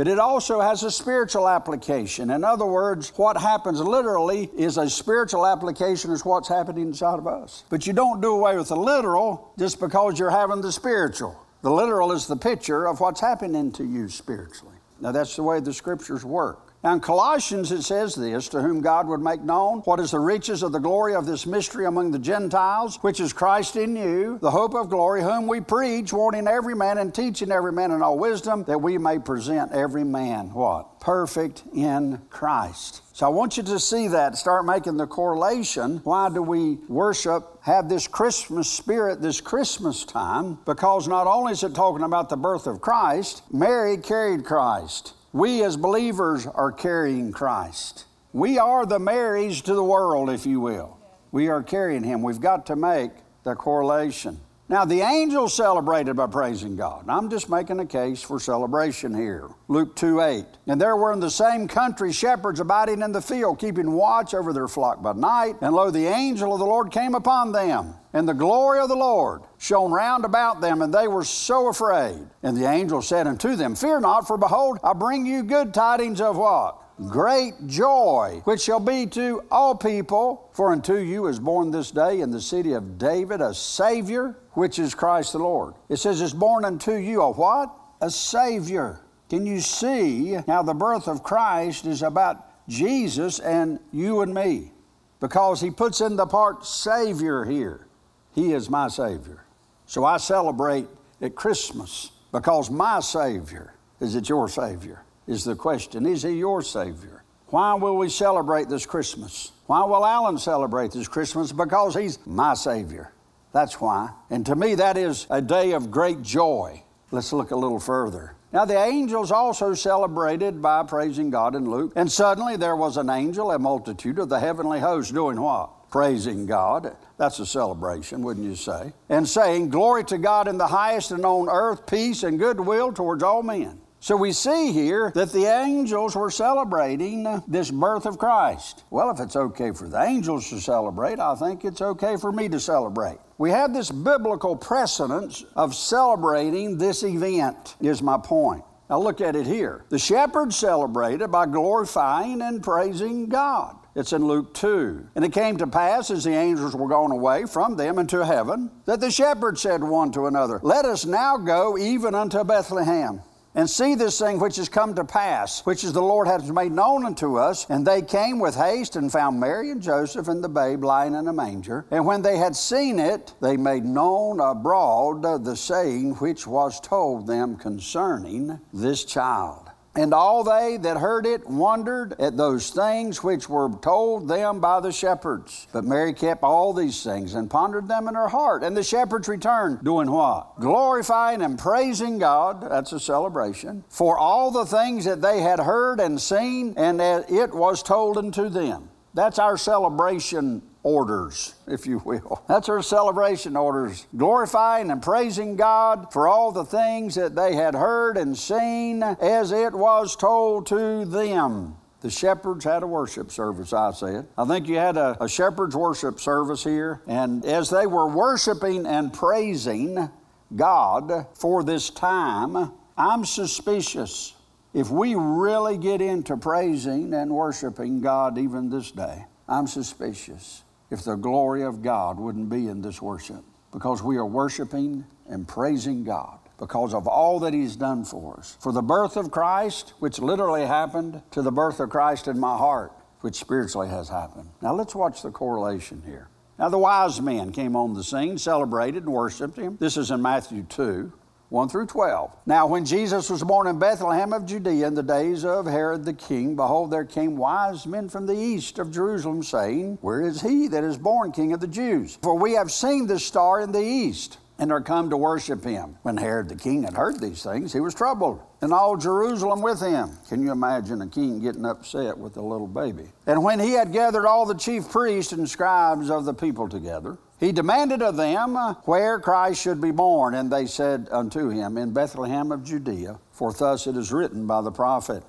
But 0.00 0.08
it 0.08 0.18
also 0.18 0.62
has 0.62 0.82
a 0.82 0.90
spiritual 0.90 1.46
application. 1.46 2.30
In 2.30 2.42
other 2.42 2.64
words, 2.64 3.12
what 3.16 3.36
happens 3.36 3.80
literally 3.80 4.48
is 4.56 4.78
a 4.78 4.88
spiritual 4.88 5.46
application 5.46 6.10
is 6.10 6.24
what's 6.24 6.48
happening 6.48 6.86
inside 6.86 7.18
of 7.18 7.26
us. 7.26 7.64
But 7.68 7.86
you 7.86 7.92
don't 7.92 8.22
do 8.22 8.30
away 8.30 8.56
with 8.56 8.68
the 8.68 8.76
literal 8.76 9.52
just 9.58 9.78
because 9.78 10.18
you're 10.18 10.30
having 10.30 10.62
the 10.62 10.72
spiritual. 10.72 11.38
The 11.60 11.70
literal 11.70 12.12
is 12.12 12.26
the 12.26 12.34
picture 12.34 12.88
of 12.88 13.00
what's 13.00 13.20
happening 13.20 13.72
to 13.72 13.84
you 13.84 14.08
spiritually. 14.08 14.74
Now, 15.02 15.12
that's 15.12 15.36
the 15.36 15.42
way 15.42 15.60
the 15.60 15.74
scriptures 15.74 16.24
work. 16.24 16.69
Now 16.82 16.94
in 16.94 17.00
Colossians 17.00 17.72
it 17.72 17.82
says 17.82 18.14
this, 18.14 18.48
to 18.48 18.62
whom 18.62 18.80
God 18.80 19.06
would 19.06 19.20
make 19.20 19.42
known 19.42 19.80
what 19.80 20.00
is 20.00 20.12
the 20.12 20.18
riches 20.18 20.62
of 20.62 20.72
the 20.72 20.78
glory 20.78 21.14
of 21.14 21.26
this 21.26 21.44
mystery 21.44 21.84
among 21.84 22.10
the 22.10 22.18
Gentiles, 22.18 22.96
which 23.02 23.20
is 23.20 23.34
Christ 23.34 23.76
in 23.76 23.96
you, 23.96 24.38
the 24.40 24.50
hope 24.50 24.74
of 24.74 24.88
glory, 24.88 25.22
whom 25.22 25.46
we 25.46 25.60
preach, 25.60 26.10
warning 26.10 26.48
every 26.48 26.74
man 26.74 26.96
and 26.96 27.14
teaching 27.14 27.52
every 27.52 27.72
man 27.72 27.90
in 27.90 28.02
all 28.02 28.18
wisdom, 28.18 28.64
that 28.64 28.80
we 28.80 28.96
may 28.96 29.18
present 29.18 29.72
every 29.72 30.04
man 30.04 30.54
what? 30.54 31.00
Perfect 31.00 31.64
in 31.74 32.22
Christ. 32.30 33.02
So 33.12 33.26
I 33.26 33.28
want 33.28 33.58
you 33.58 33.62
to 33.64 33.78
see 33.78 34.08
that, 34.08 34.36
start 34.36 34.64
making 34.64 34.96
the 34.96 35.06
correlation. 35.06 36.00
Why 36.04 36.30
do 36.30 36.42
we 36.42 36.78
worship, 36.88 37.62
have 37.62 37.90
this 37.90 38.08
Christmas 38.08 38.70
spirit 38.70 39.20
this 39.20 39.42
Christmas 39.42 40.06
time? 40.06 40.58
Because 40.64 41.06
not 41.06 41.26
only 41.26 41.52
is 41.52 41.62
it 41.62 41.74
talking 41.74 42.04
about 42.04 42.30
the 42.30 42.38
birth 42.38 42.66
of 42.66 42.80
Christ, 42.80 43.42
Mary 43.52 43.98
carried 43.98 44.46
Christ. 44.46 45.12
We 45.32 45.62
as 45.62 45.76
believers 45.76 46.46
are 46.46 46.72
carrying 46.72 47.30
Christ. 47.30 48.06
We 48.32 48.58
are 48.58 48.84
the 48.84 48.98
marriage 48.98 49.62
to 49.62 49.74
the 49.74 49.84
world, 49.84 50.28
if 50.28 50.44
you 50.44 50.60
will. 50.60 50.98
We 51.30 51.48
are 51.48 51.62
carrying 51.62 52.02
Him. 52.02 52.22
We've 52.22 52.40
got 52.40 52.66
to 52.66 52.76
make 52.76 53.12
the 53.44 53.54
correlation. 53.54 54.40
Now, 54.70 54.84
the 54.84 55.00
angels 55.00 55.52
celebrated 55.52 56.14
by 56.14 56.28
praising 56.28 56.76
God. 56.76 57.06
I'm 57.08 57.28
just 57.28 57.50
making 57.50 57.80
a 57.80 57.84
case 57.84 58.22
for 58.22 58.38
celebration 58.38 59.12
here. 59.12 59.48
Luke 59.66 59.96
2 59.96 60.20
8. 60.20 60.44
And 60.68 60.80
there 60.80 60.94
were 60.94 61.12
in 61.12 61.18
the 61.18 61.28
same 61.28 61.66
country 61.66 62.12
shepherds 62.12 62.60
abiding 62.60 63.02
in 63.02 63.10
the 63.10 63.20
field, 63.20 63.58
keeping 63.58 63.90
watch 63.90 64.32
over 64.32 64.52
their 64.52 64.68
flock 64.68 65.02
by 65.02 65.12
night. 65.14 65.56
And 65.60 65.74
lo, 65.74 65.90
the 65.90 66.06
angel 66.06 66.52
of 66.52 66.60
the 66.60 66.66
Lord 66.66 66.92
came 66.92 67.16
upon 67.16 67.50
them, 67.50 67.94
and 68.12 68.28
the 68.28 68.32
glory 68.32 68.78
of 68.78 68.88
the 68.88 68.94
Lord 68.94 69.42
shone 69.58 69.90
round 69.90 70.24
about 70.24 70.60
them, 70.60 70.82
and 70.82 70.94
they 70.94 71.08
were 71.08 71.24
so 71.24 71.66
afraid. 71.66 72.20
And 72.44 72.56
the 72.56 72.70
angel 72.70 73.02
said 73.02 73.26
unto 73.26 73.56
them, 73.56 73.74
Fear 73.74 74.02
not, 74.02 74.28
for 74.28 74.38
behold, 74.38 74.78
I 74.84 74.92
bring 74.92 75.26
you 75.26 75.42
good 75.42 75.74
tidings 75.74 76.20
of 76.20 76.36
what? 76.36 76.79
Great 77.08 77.54
joy, 77.66 78.40
which 78.44 78.60
shall 78.60 78.80
be 78.80 79.06
to 79.06 79.42
all 79.50 79.74
people. 79.74 80.48
For 80.52 80.72
unto 80.72 80.96
you 80.96 81.26
is 81.26 81.38
born 81.38 81.70
this 81.70 81.90
day 81.90 82.20
in 82.20 82.30
the 82.30 82.40
city 82.40 82.72
of 82.72 82.98
David 82.98 83.40
a 83.40 83.54
Savior, 83.54 84.36
which 84.52 84.78
is 84.78 84.94
Christ 84.94 85.32
the 85.32 85.38
Lord. 85.38 85.74
It 85.88 85.96
says, 85.96 86.20
It's 86.20 86.32
born 86.32 86.64
unto 86.64 86.92
you 86.94 87.22
a 87.22 87.30
what? 87.30 87.74
A 88.00 88.10
Savior. 88.10 89.00
Can 89.28 89.46
you 89.46 89.60
see 89.60 90.32
how 90.46 90.62
the 90.62 90.74
birth 90.74 91.06
of 91.06 91.22
Christ 91.22 91.86
is 91.86 92.02
about 92.02 92.68
Jesus 92.68 93.38
and 93.38 93.78
you 93.92 94.20
and 94.20 94.34
me? 94.34 94.72
Because 95.20 95.60
he 95.60 95.70
puts 95.70 96.00
in 96.00 96.16
the 96.16 96.26
part 96.26 96.64
Savior 96.64 97.44
here. 97.44 97.86
He 98.34 98.52
is 98.52 98.70
my 98.70 98.88
Savior. 98.88 99.44
So 99.86 100.04
I 100.04 100.16
celebrate 100.16 100.86
at 101.20 101.34
Christmas 101.34 102.10
because 102.32 102.70
my 102.70 103.00
Savior 103.00 103.74
is 104.00 104.14
it 104.14 104.28
your 104.28 104.48
Savior? 104.48 105.02
Is 105.30 105.44
the 105.44 105.54
question. 105.54 106.06
Is 106.06 106.24
He 106.24 106.30
your 106.30 106.60
Savior? 106.60 107.22
Why 107.46 107.74
will 107.74 107.96
we 107.96 108.08
celebrate 108.08 108.68
this 108.68 108.84
Christmas? 108.84 109.52
Why 109.66 109.84
will 109.84 110.04
Alan 110.04 110.38
celebrate 110.38 110.90
this 110.90 111.06
Christmas? 111.06 111.52
Because 111.52 111.94
he's 111.94 112.18
my 112.26 112.54
Savior. 112.54 113.12
That's 113.52 113.80
why. 113.80 114.10
And 114.28 114.44
to 114.46 114.56
me, 114.56 114.74
that 114.74 114.96
is 114.96 115.28
a 115.30 115.40
day 115.40 115.72
of 115.72 115.92
great 115.92 116.22
joy. 116.22 116.82
Let's 117.12 117.32
look 117.32 117.52
a 117.52 117.56
little 117.56 117.78
further. 117.78 118.34
Now, 118.52 118.64
the 118.64 118.76
angels 118.76 119.30
also 119.30 119.74
celebrated 119.74 120.60
by 120.60 120.82
praising 120.82 121.30
God 121.30 121.54
in 121.54 121.70
Luke. 121.70 121.92
And 121.94 122.10
suddenly 122.10 122.56
there 122.56 122.74
was 122.74 122.96
an 122.96 123.08
angel, 123.08 123.52
a 123.52 123.58
multitude 123.60 124.18
of 124.18 124.28
the 124.28 124.40
heavenly 124.40 124.80
host, 124.80 125.14
doing 125.14 125.40
what? 125.40 125.90
Praising 125.90 126.46
God. 126.46 126.96
That's 127.18 127.38
a 127.38 127.46
celebration, 127.46 128.22
wouldn't 128.22 128.46
you 128.46 128.56
say? 128.56 128.92
And 129.08 129.28
saying, 129.28 129.70
Glory 129.70 130.02
to 130.04 130.18
God 130.18 130.48
in 130.48 130.58
the 130.58 130.66
highest 130.66 131.12
and 131.12 131.24
on 131.24 131.48
earth, 131.48 131.86
peace 131.86 132.24
and 132.24 132.38
goodwill 132.38 132.92
towards 132.92 133.22
all 133.22 133.44
men. 133.44 133.79
So 134.02 134.16
we 134.16 134.32
see 134.32 134.72
here 134.72 135.12
that 135.14 135.30
the 135.30 135.44
angels 135.44 136.16
were 136.16 136.30
celebrating 136.30 137.42
this 137.46 137.70
birth 137.70 138.06
of 138.06 138.16
Christ. 138.16 138.82
Well, 138.88 139.10
if 139.10 139.20
it's 139.20 139.36
okay 139.36 139.72
for 139.72 139.90
the 139.90 140.02
angels 140.02 140.48
to 140.48 140.58
celebrate, 140.58 141.20
I 141.20 141.34
think 141.34 141.66
it's 141.66 141.82
okay 141.82 142.16
for 142.16 142.32
me 142.32 142.48
to 142.48 142.58
celebrate. 142.58 143.18
We 143.36 143.50
have 143.50 143.74
this 143.74 143.90
biblical 143.90 144.56
precedence 144.56 145.44
of 145.54 145.74
celebrating 145.74 146.78
this 146.78 147.02
event, 147.02 147.76
is 147.82 148.00
my 148.00 148.16
point. 148.16 148.64
Now 148.88 149.00
look 149.00 149.20
at 149.20 149.36
it 149.36 149.46
here. 149.46 149.84
The 149.90 149.98
shepherds 149.98 150.56
celebrated 150.56 151.30
by 151.30 151.44
glorifying 151.44 152.40
and 152.40 152.62
praising 152.62 153.28
God. 153.28 153.76
It's 153.94 154.14
in 154.14 154.24
Luke 154.24 154.54
2. 154.54 155.08
And 155.14 155.26
it 155.26 155.32
came 155.34 155.58
to 155.58 155.66
pass 155.66 156.10
as 156.10 156.24
the 156.24 156.32
angels 156.32 156.74
were 156.74 156.88
gone 156.88 157.10
away 157.10 157.44
from 157.44 157.76
them 157.76 157.98
into 157.98 158.24
heaven 158.24 158.70
that 158.86 159.00
the 159.00 159.10
shepherds 159.10 159.60
said 159.60 159.84
one 159.84 160.10
to 160.12 160.26
another, 160.26 160.58
Let 160.62 160.86
us 160.86 161.04
now 161.04 161.36
go 161.36 161.76
even 161.76 162.14
unto 162.14 162.42
Bethlehem 162.44 163.20
and 163.54 163.68
see 163.68 163.94
this 163.94 164.18
thing 164.18 164.38
which 164.38 164.56
has 164.56 164.68
come 164.68 164.94
to 164.94 165.04
pass, 165.04 165.64
which 165.66 165.84
is 165.84 165.92
the 165.92 166.02
Lord 166.02 166.26
hath 166.28 166.48
made 166.50 166.72
known 166.72 167.04
unto 167.04 167.36
us. 167.36 167.66
And 167.68 167.86
they 167.86 168.02
came 168.02 168.38
with 168.38 168.54
haste 168.54 168.96
and 168.96 169.10
found 169.10 169.40
Mary 169.40 169.70
and 169.70 169.82
Joseph 169.82 170.28
and 170.28 170.42
the 170.42 170.48
babe 170.48 170.84
lying 170.84 171.14
in 171.14 171.26
a 171.26 171.32
manger. 171.32 171.86
And 171.90 172.06
when 172.06 172.22
they 172.22 172.36
had 172.36 172.54
seen 172.54 172.98
it, 172.98 173.34
they 173.40 173.56
made 173.56 173.84
known 173.84 174.40
abroad 174.40 175.22
the 175.44 175.56
saying 175.56 176.14
which 176.16 176.46
was 176.46 176.80
told 176.80 177.26
them 177.26 177.56
concerning 177.56 178.60
this 178.72 179.04
child. 179.04 179.69
And 179.96 180.14
all 180.14 180.44
they 180.44 180.76
that 180.76 180.98
heard 180.98 181.26
it 181.26 181.48
wondered 181.48 182.14
at 182.20 182.36
those 182.36 182.70
things 182.70 183.24
which 183.24 183.48
were 183.48 183.70
told 183.82 184.28
them 184.28 184.60
by 184.60 184.78
the 184.78 184.92
shepherds. 184.92 185.66
But 185.72 185.84
Mary 185.84 186.12
kept 186.12 186.44
all 186.44 186.72
these 186.72 187.02
things 187.02 187.34
and 187.34 187.50
pondered 187.50 187.88
them 187.88 188.06
in 188.06 188.14
her 188.14 188.28
heart. 188.28 188.62
And 188.62 188.76
the 188.76 188.84
shepherds 188.84 189.26
returned, 189.26 189.82
doing 189.82 190.08
what? 190.08 190.60
Glorifying 190.60 191.42
and 191.42 191.58
praising 191.58 192.18
God. 192.18 192.62
That's 192.70 192.92
a 192.92 193.00
celebration. 193.00 193.82
For 193.88 194.16
all 194.16 194.52
the 194.52 194.64
things 194.64 195.06
that 195.06 195.22
they 195.22 195.40
had 195.40 195.58
heard 195.58 195.98
and 195.98 196.20
seen, 196.20 196.74
and 196.76 197.00
that 197.00 197.28
it 197.28 197.52
was 197.52 197.82
told 197.82 198.16
unto 198.16 198.48
them. 198.48 198.90
That's 199.12 199.40
our 199.40 199.56
celebration 199.56 200.62
orders, 200.82 201.54
if 201.66 201.86
you 201.86 201.98
will. 201.98 202.42
That's 202.48 202.68
our 202.68 202.82
celebration 202.82 203.56
orders, 203.56 204.06
glorifying 204.16 204.90
and 204.90 205.02
praising 205.02 205.56
God 205.56 206.12
for 206.12 206.28
all 206.28 206.52
the 206.52 206.64
things 206.64 207.14
that 207.16 207.34
they 207.34 207.54
had 207.54 207.74
heard 207.74 208.16
and 208.16 208.36
seen 208.36 209.02
as 209.02 209.52
it 209.52 209.74
was 209.74 210.16
told 210.16 210.66
to 210.68 211.04
them. 211.04 211.76
The 212.00 212.10
shepherds 212.10 212.64
had 212.64 212.82
a 212.82 212.86
worship 212.86 213.30
service, 213.30 213.74
I 213.74 213.92
said. 213.92 214.26
I 214.38 214.46
think 214.46 214.68
you 214.68 214.76
had 214.76 214.96
a, 214.96 215.22
a 215.22 215.28
shepherd's 215.28 215.76
worship 215.76 216.18
service 216.18 216.64
here, 216.64 217.02
and 217.06 217.44
as 217.44 217.68
they 217.68 217.86
were 217.86 218.08
worshiping 218.08 218.86
and 218.86 219.12
praising 219.12 220.08
God 220.56 221.26
for 221.34 221.62
this 221.62 221.90
time, 221.90 222.72
I'm 222.96 223.26
suspicious 223.26 224.34
if 224.72 224.88
we 224.88 225.14
really 225.14 225.76
get 225.76 226.00
into 226.00 226.36
praising 226.36 227.12
and 227.12 227.30
worshiping 227.30 228.00
God 228.00 228.38
even 228.38 228.70
this 228.70 228.90
day, 228.92 229.26
I'm 229.48 229.66
suspicious 229.66 230.62
if 230.90 231.04
the 231.04 231.14
glory 231.14 231.62
of 231.62 231.82
God 231.82 232.18
wouldn't 232.18 232.50
be 232.50 232.68
in 232.68 232.82
this 232.82 233.00
worship 233.00 233.44
because 233.72 234.02
we 234.02 234.16
are 234.16 234.26
worshiping 234.26 235.06
and 235.28 235.46
praising 235.46 236.04
God 236.04 236.38
because 236.58 236.92
of 236.92 237.06
all 237.06 237.40
that 237.40 237.54
He's 237.54 237.76
done 237.76 238.04
for 238.04 238.38
us. 238.38 238.56
For 238.60 238.72
the 238.72 238.82
birth 238.82 239.16
of 239.16 239.30
Christ, 239.30 239.94
which 239.98 240.18
literally 240.18 240.66
happened, 240.66 241.22
to 241.30 241.42
the 241.42 241.52
birth 241.52 241.80
of 241.80 241.90
Christ 241.90 242.28
in 242.28 242.38
my 242.38 242.56
heart, 242.56 242.92
which 243.20 243.36
spiritually 243.36 243.88
has 243.88 244.08
happened. 244.08 244.50
Now 244.60 244.74
let's 244.74 244.94
watch 244.94 245.22
the 245.22 245.30
correlation 245.30 246.02
here. 246.04 246.28
Now 246.58 246.68
the 246.68 246.78
wise 246.78 247.20
men 247.22 247.52
came 247.52 247.76
on 247.76 247.94
the 247.94 248.04
scene, 248.04 248.36
celebrated 248.36 249.04
and 249.04 249.12
worshiped 249.12 249.56
Him. 249.56 249.78
This 249.80 249.96
is 249.96 250.10
in 250.10 250.20
Matthew 250.20 250.64
2. 250.64 251.12
1 251.50 251.68
through 251.68 251.86
12. 251.86 252.34
Now, 252.46 252.68
when 252.68 252.84
Jesus 252.84 253.28
was 253.28 253.42
born 253.42 253.66
in 253.66 253.78
Bethlehem 253.78 254.32
of 254.32 254.46
Judea 254.46 254.86
in 254.86 254.94
the 254.94 255.02
days 255.02 255.44
of 255.44 255.66
Herod 255.66 256.04
the 256.04 256.12
king, 256.12 256.54
behold, 256.54 256.92
there 256.92 257.04
came 257.04 257.36
wise 257.36 257.86
men 257.86 258.08
from 258.08 258.26
the 258.26 258.36
east 258.36 258.78
of 258.78 258.92
Jerusalem, 258.92 259.42
saying, 259.42 259.98
Where 260.00 260.22
is 260.22 260.40
he 260.40 260.68
that 260.68 260.84
is 260.84 260.96
born 260.96 261.32
king 261.32 261.52
of 261.52 261.58
the 261.58 261.66
Jews? 261.66 262.18
For 262.22 262.38
we 262.38 262.52
have 262.52 262.70
seen 262.70 263.08
the 263.08 263.18
star 263.18 263.60
in 263.60 263.72
the 263.72 263.82
east 263.82 264.38
and 264.60 264.70
are 264.70 264.80
come 264.80 265.10
to 265.10 265.16
worship 265.16 265.64
him. 265.64 265.96
When 266.02 266.18
Herod 266.18 266.50
the 266.50 266.54
king 266.54 266.84
had 266.84 266.94
heard 266.94 267.18
these 267.18 267.42
things, 267.42 267.72
he 267.72 267.80
was 267.80 267.94
troubled, 267.94 268.40
and 268.60 268.72
all 268.72 268.96
Jerusalem 268.96 269.62
with 269.62 269.80
him. 269.80 270.18
Can 270.28 270.42
you 270.42 270.52
imagine 270.52 271.00
a 271.02 271.08
king 271.08 271.40
getting 271.40 271.64
upset 271.64 272.16
with 272.16 272.36
a 272.36 272.42
little 272.42 272.68
baby? 272.68 273.08
And 273.26 273.42
when 273.42 273.58
he 273.58 273.72
had 273.72 273.92
gathered 273.92 274.26
all 274.26 274.46
the 274.46 274.54
chief 274.54 274.88
priests 274.88 275.32
and 275.32 275.48
scribes 275.48 276.10
of 276.10 276.26
the 276.26 276.34
people 276.34 276.68
together, 276.68 277.18
he 277.40 277.52
demanded 277.52 278.02
of 278.02 278.16
them 278.16 278.54
uh, 278.54 278.74
where 278.84 279.18
Christ 279.18 279.62
should 279.62 279.80
be 279.80 279.90
born, 279.90 280.34
and 280.34 280.52
they 280.52 280.66
said 280.66 281.08
unto 281.10 281.48
him, 281.48 281.78
In 281.78 281.92
Bethlehem 281.92 282.52
of 282.52 282.62
Judea, 282.62 283.18
for 283.32 283.52
thus 283.52 283.86
it 283.86 283.96
is 283.96 284.12
written 284.12 284.46
by 284.46 284.60
the 284.60 284.70
prophet. 284.70 285.24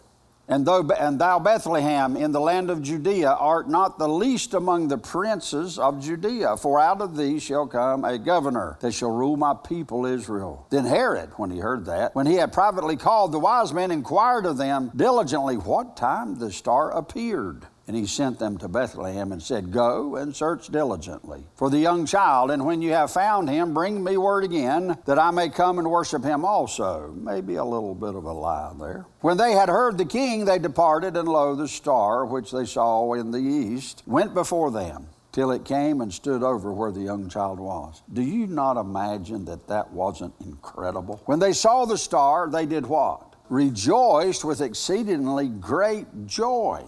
And, 0.51 0.65
though, 0.65 0.85
and 0.99 1.17
thou, 1.17 1.39
Bethlehem, 1.39 2.17
in 2.17 2.33
the 2.33 2.41
land 2.41 2.69
of 2.69 2.81
Judea, 2.81 3.29
art 3.31 3.69
not 3.69 3.97
the 3.97 4.09
least 4.09 4.53
among 4.53 4.89
the 4.89 4.97
princes 4.97 5.79
of 5.79 6.03
Judea, 6.03 6.57
for 6.57 6.77
out 6.77 6.99
of 6.99 7.15
thee 7.15 7.39
shall 7.39 7.65
come 7.65 8.03
a 8.03 8.17
governor 8.17 8.77
that 8.81 8.91
shall 8.91 9.11
rule 9.11 9.37
my 9.37 9.53
people 9.53 10.05
Israel. 10.05 10.67
Then 10.69 10.83
Herod, 10.83 11.29
when 11.37 11.51
he 11.51 11.59
heard 11.59 11.85
that, 11.85 12.13
when 12.15 12.25
he 12.25 12.35
had 12.35 12.51
privately 12.51 12.97
called 12.97 13.31
the 13.31 13.39
wise 13.39 13.71
men, 13.71 13.91
inquired 13.91 14.45
of 14.45 14.57
them 14.57 14.91
diligently 14.93 15.55
what 15.55 15.95
time 15.95 16.37
the 16.37 16.51
star 16.51 16.91
appeared. 16.91 17.65
And 17.91 17.99
he 17.99 18.07
sent 18.07 18.39
them 18.39 18.57
to 18.59 18.69
Bethlehem 18.69 19.33
and 19.33 19.43
said, 19.43 19.69
Go 19.69 20.15
and 20.15 20.33
search 20.33 20.67
diligently 20.67 21.43
for 21.55 21.69
the 21.69 21.77
young 21.77 22.05
child, 22.05 22.49
and 22.49 22.65
when 22.65 22.81
you 22.81 22.91
have 22.91 23.11
found 23.11 23.49
him, 23.49 23.73
bring 23.73 24.01
me 24.01 24.15
word 24.15 24.45
again 24.45 24.97
that 25.03 25.19
I 25.19 25.29
may 25.31 25.49
come 25.49 25.77
and 25.77 25.91
worship 25.91 26.23
him 26.23 26.45
also. 26.45 27.13
Maybe 27.13 27.55
a 27.55 27.65
little 27.65 27.93
bit 27.93 28.15
of 28.15 28.23
a 28.23 28.31
lie 28.31 28.71
there. 28.79 29.07
When 29.19 29.35
they 29.35 29.51
had 29.51 29.67
heard 29.67 29.97
the 29.97 30.05
king, 30.05 30.45
they 30.45 30.57
departed, 30.57 31.17
and 31.17 31.27
lo, 31.27 31.53
the 31.53 31.67
star 31.67 32.25
which 32.25 32.51
they 32.51 32.63
saw 32.63 33.11
in 33.11 33.31
the 33.31 33.39
east 33.39 34.03
went 34.05 34.33
before 34.33 34.71
them 34.71 35.07
till 35.33 35.51
it 35.51 35.65
came 35.65 35.99
and 35.99 36.13
stood 36.13 36.43
over 36.43 36.71
where 36.71 36.93
the 36.93 37.01
young 37.01 37.27
child 37.27 37.59
was. 37.59 38.03
Do 38.13 38.21
you 38.21 38.47
not 38.47 38.77
imagine 38.77 39.43
that 39.45 39.67
that 39.67 39.91
wasn't 39.91 40.33
incredible? 40.39 41.21
When 41.25 41.39
they 41.39 41.51
saw 41.51 41.83
the 41.83 41.97
star, 41.97 42.49
they 42.49 42.65
did 42.65 42.85
what? 42.85 43.35
Rejoiced 43.49 44.45
with 44.45 44.61
exceedingly 44.61 45.49
great 45.49 46.07
joy 46.25 46.85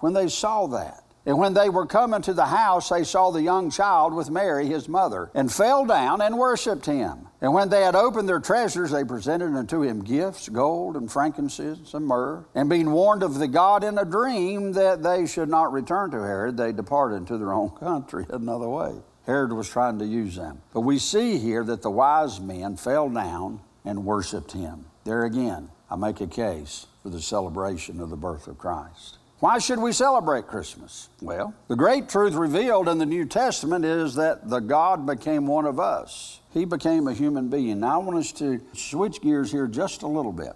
when 0.00 0.12
they 0.12 0.28
saw 0.28 0.66
that. 0.68 1.04
And 1.26 1.38
when 1.38 1.52
they 1.52 1.68
were 1.68 1.86
coming 1.86 2.22
to 2.22 2.32
the 2.32 2.46
house, 2.46 2.88
they 2.88 3.04
saw 3.04 3.30
the 3.30 3.42
young 3.42 3.70
child 3.70 4.14
with 4.14 4.30
Mary, 4.30 4.66
his 4.66 4.88
mother, 4.88 5.30
and 5.34 5.52
fell 5.52 5.84
down 5.84 6.22
and 6.22 6.38
worshiped 6.38 6.86
him. 6.86 7.28
And 7.42 7.52
when 7.52 7.68
they 7.68 7.82
had 7.82 7.94
opened 7.94 8.28
their 8.28 8.40
treasures, 8.40 8.90
they 8.90 9.04
presented 9.04 9.54
unto 9.54 9.82
him 9.82 10.02
gifts, 10.02 10.48
gold 10.48 10.96
and 10.96 11.12
frankincense 11.12 11.92
and 11.92 12.06
myrrh. 12.06 12.46
And 12.54 12.70
being 12.70 12.90
warned 12.90 13.22
of 13.22 13.38
the 13.38 13.48
God 13.48 13.84
in 13.84 13.98
a 13.98 14.04
dream 14.04 14.72
that 14.72 15.02
they 15.02 15.26
should 15.26 15.50
not 15.50 15.72
return 15.72 16.10
to 16.12 16.16
Herod, 16.16 16.56
they 16.56 16.72
departed 16.72 17.16
into 17.16 17.36
their 17.36 17.52
own 17.52 17.70
country 17.70 18.24
another 18.30 18.68
way. 18.68 18.94
Herod 19.26 19.52
was 19.52 19.68
trying 19.68 19.98
to 19.98 20.06
use 20.06 20.36
them. 20.36 20.62
But 20.72 20.80
we 20.80 20.98
see 20.98 21.38
here 21.38 21.62
that 21.64 21.82
the 21.82 21.90
wise 21.90 22.40
men 22.40 22.76
fell 22.76 23.10
down 23.10 23.60
and 23.84 24.06
worshiped 24.06 24.52
him. 24.52 24.86
There 25.04 25.24
again, 25.24 25.70
I 25.90 25.96
make 25.96 26.20
a 26.20 26.26
case 26.26 26.86
for 27.02 27.10
the 27.10 27.20
celebration 27.20 28.00
of 28.00 28.10
the 28.10 28.16
birth 28.16 28.48
of 28.48 28.58
Christ. 28.58 29.18
Why 29.40 29.58
should 29.58 29.78
we 29.78 29.92
celebrate 29.92 30.46
Christmas? 30.46 31.08
Well, 31.22 31.54
the 31.68 31.76
great 31.76 32.10
truth 32.10 32.34
revealed 32.34 32.90
in 32.90 32.98
the 32.98 33.06
New 33.06 33.24
Testament 33.24 33.86
is 33.86 34.14
that 34.16 34.50
the 34.50 34.60
God 34.60 35.06
became 35.06 35.46
one 35.46 35.64
of 35.64 35.80
us. 35.80 36.40
He 36.52 36.66
became 36.66 37.08
a 37.08 37.14
human 37.14 37.48
being. 37.48 37.80
Now, 37.80 38.00
I 38.00 38.04
want 38.04 38.18
us 38.18 38.32
to 38.32 38.60
switch 38.74 39.22
gears 39.22 39.50
here 39.50 39.66
just 39.66 40.02
a 40.02 40.06
little 40.06 40.32
bit. 40.32 40.52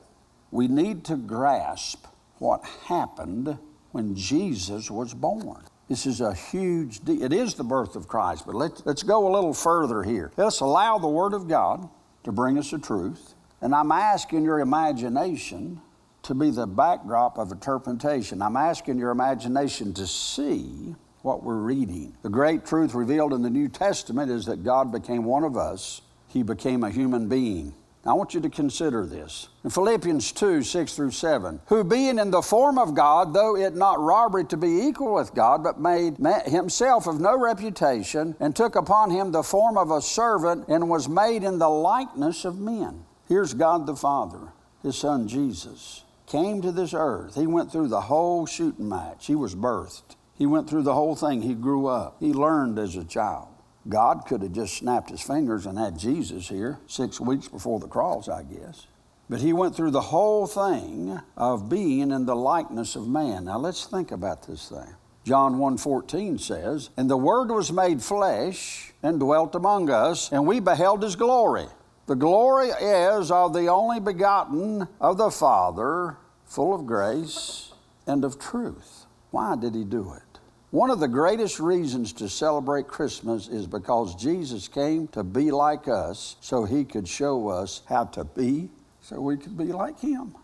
We 0.50 0.68
need 0.68 1.02
to 1.06 1.16
grasp 1.16 2.06
what 2.38 2.62
happened 2.86 3.58
when 3.92 4.14
Jesus 4.14 4.90
was 4.90 5.14
born. 5.14 5.64
This 5.88 6.04
is 6.04 6.20
a 6.20 6.34
huge. 6.34 7.00
It 7.08 7.32
is 7.32 7.54
the 7.54 7.64
birth 7.64 7.96
of 7.96 8.06
Christ, 8.06 8.44
but 8.44 8.54
let's, 8.54 8.84
let's 8.84 9.02
go 9.02 9.26
a 9.26 9.32
little 9.32 9.54
further 9.54 10.02
here. 10.02 10.30
Let's 10.36 10.60
allow 10.60 10.98
the 10.98 11.08
Word 11.08 11.32
of 11.32 11.48
God 11.48 11.88
to 12.24 12.32
bring 12.32 12.58
us 12.58 12.70
the 12.70 12.78
truth. 12.78 13.34
And 13.62 13.74
I'm 13.74 13.92
asking 13.92 14.44
your 14.44 14.60
imagination 14.60 15.80
to 16.24 16.34
be 16.34 16.50
the 16.50 16.66
backdrop 16.66 17.38
of 17.38 17.52
interpretation. 17.52 18.42
I'm 18.42 18.56
asking 18.56 18.98
your 18.98 19.10
imagination 19.10 19.94
to 19.94 20.06
see 20.06 20.94
what 21.22 21.42
we're 21.42 21.56
reading. 21.56 22.14
The 22.22 22.28
great 22.28 22.66
truth 22.66 22.94
revealed 22.94 23.32
in 23.32 23.42
the 23.42 23.50
New 23.50 23.68
Testament 23.68 24.30
is 24.30 24.46
that 24.46 24.62
God 24.64 24.92
became 24.92 25.24
one 25.24 25.44
of 25.44 25.56
us, 25.56 26.02
He 26.28 26.42
became 26.42 26.84
a 26.84 26.90
human 26.90 27.28
being. 27.28 27.74
I 28.06 28.12
want 28.12 28.34
you 28.34 28.40
to 28.42 28.50
consider 28.50 29.06
this. 29.06 29.48
In 29.64 29.70
Philippians 29.70 30.32
2 30.32 30.62
6 30.62 30.94
through 30.94 31.12
7, 31.12 31.60
who 31.66 31.82
being 31.82 32.18
in 32.18 32.30
the 32.30 32.42
form 32.42 32.78
of 32.78 32.94
God, 32.94 33.32
though 33.32 33.56
it 33.56 33.74
not 33.74 33.98
robbery 33.98 34.44
to 34.46 34.58
be 34.58 34.82
equal 34.82 35.14
with 35.14 35.34
God, 35.34 35.64
but 35.64 35.80
made 35.80 36.18
himself 36.46 37.06
of 37.06 37.18
no 37.18 37.38
reputation, 37.38 38.36
and 38.40 38.54
took 38.54 38.76
upon 38.76 39.10
him 39.10 39.32
the 39.32 39.42
form 39.42 39.78
of 39.78 39.90
a 39.90 40.02
servant, 40.02 40.68
and 40.68 40.90
was 40.90 41.08
made 41.08 41.44
in 41.44 41.58
the 41.58 41.68
likeness 41.68 42.44
of 42.44 42.60
men. 42.60 43.04
Here's 43.26 43.54
God 43.54 43.86
the 43.86 43.96
Father, 43.96 44.52
his 44.82 44.96
son 44.96 45.26
Jesus, 45.26 46.03
came 46.34 46.60
to 46.60 46.72
this 46.72 46.92
earth. 46.92 47.36
He 47.36 47.46
went 47.46 47.70
through 47.70 47.86
the 47.86 48.00
whole 48.00 48.44
shooting 48.44 48.88
match. 48.88 49.28
He 49.28 49.36
was 49.36 49.54
birthed. 49.54 50.16
He 50.36 50.46
went 50.46 50.68
through 50.68 50.82
the 50.82 50.94
whole 50.94 51.14
thing. 51.14 51.42
He 51.42 51.54
grew 51.54 51.86
up. 51.86 52.16
He 52.18 52.32
learned 52.32 52.76
as 52.76 52.96
a 52.96 53.04
child. 53.04 53.50
God 53.88 54.24
could 54.26 54.42
have 54.42 54.50
just 54.50 54.76
snapped 54.76 55.10
his 55.10 55.22
fingers 55.22 55.64
and 55.64 55.78
had 55.78 55.96
Jesus 55.96 56.48
here 56.48 56.80
six 56.88 57.20
weeks 57.20 57.46
before 57.46 57.78
the 57.78 57.86
cross, 57.86 58.28
I 58.28 58.42
guess. 58.42 58.88
But 59.30 59.42
he 59.42 59.52
went 59.52 59.76
through 59.76 59.92
the 59.92 60.00
whole 60.00 60.48
thing 60.48 61.20
of 61.36 61.68
being 61.68 62.10
in 62.10 62.26
the 62.26 62.34
likeness 62.34 62.96
of 62.96 63.06
man. 63.06 63.44
Now 63.44 63.58
let's 63.58 63.86
think 63.86 64.10
about 64.10 64.42
this 64.42 64.68
thing. 64.68 64.96
John 65.22 65.58
1:14 65.58 66.38
says, 66.38 66.90
"And 66.96 67.08
the 67.08 67.16
word 67.16 67.52
was 67.52 67.70
made 67.70 68.02
flesh 68.02 68.92
and 69.04 69.20
dwelt 69.20 69.54
among 69.54 69.88
us, 69.88 70.32
and 70.32 70.48
we 70.48 70.58
beheld 70.58 71.04
his 71.04 71.14
glory. 71.14 71.68
The 72.06 72.16
glory 72.16 72.68
is 72.68 73.30
of 73.30 73.54
the 73.54 73.68
only 73.68 74.00
begotten 74.00 74.88
of 75.00 75.16
the 75.16 75.30
Father, 75.30 76.18
full 76.54 76.72
of 76.72 76.86
grace 76.86 77.72
and 78.06 78.24
of 78.24 78.38
truth." 78.38 79.06
Why 79.32 79.56
did 79.56 79.74
he 79.74 79.82
do 79.82 80.12
it? 80.12 80.38
One 80.70 80.90
of 80.90 81.00
the 81.00 81.08
greatest 81.08 81.58
reasons 81.58 82.12
to 82.14 82.28
celebrate 82.28 82.86
Christmas 82.86 83.48
is 83.48 83.66
because 83.66 84.14
Jesus 84.14 84.68
came 84.68 85.08
to 85.08 85.22
be 85.22 85.50
like 85.50 85.88
us 85.88 86.36
so 86.40 86.64
he 86.64 86.84
could 86.84 87.08
show 87.08 87.48
us 87.48 87.82
how 87.86 88.04
to 88.04 88.24
be 88.24 88.70
so 89.00 89.20
we 89.20 89.36
could 89.36 89.56
be 89.56 89.72
like 89.72 89.98
him. 89.98 90.34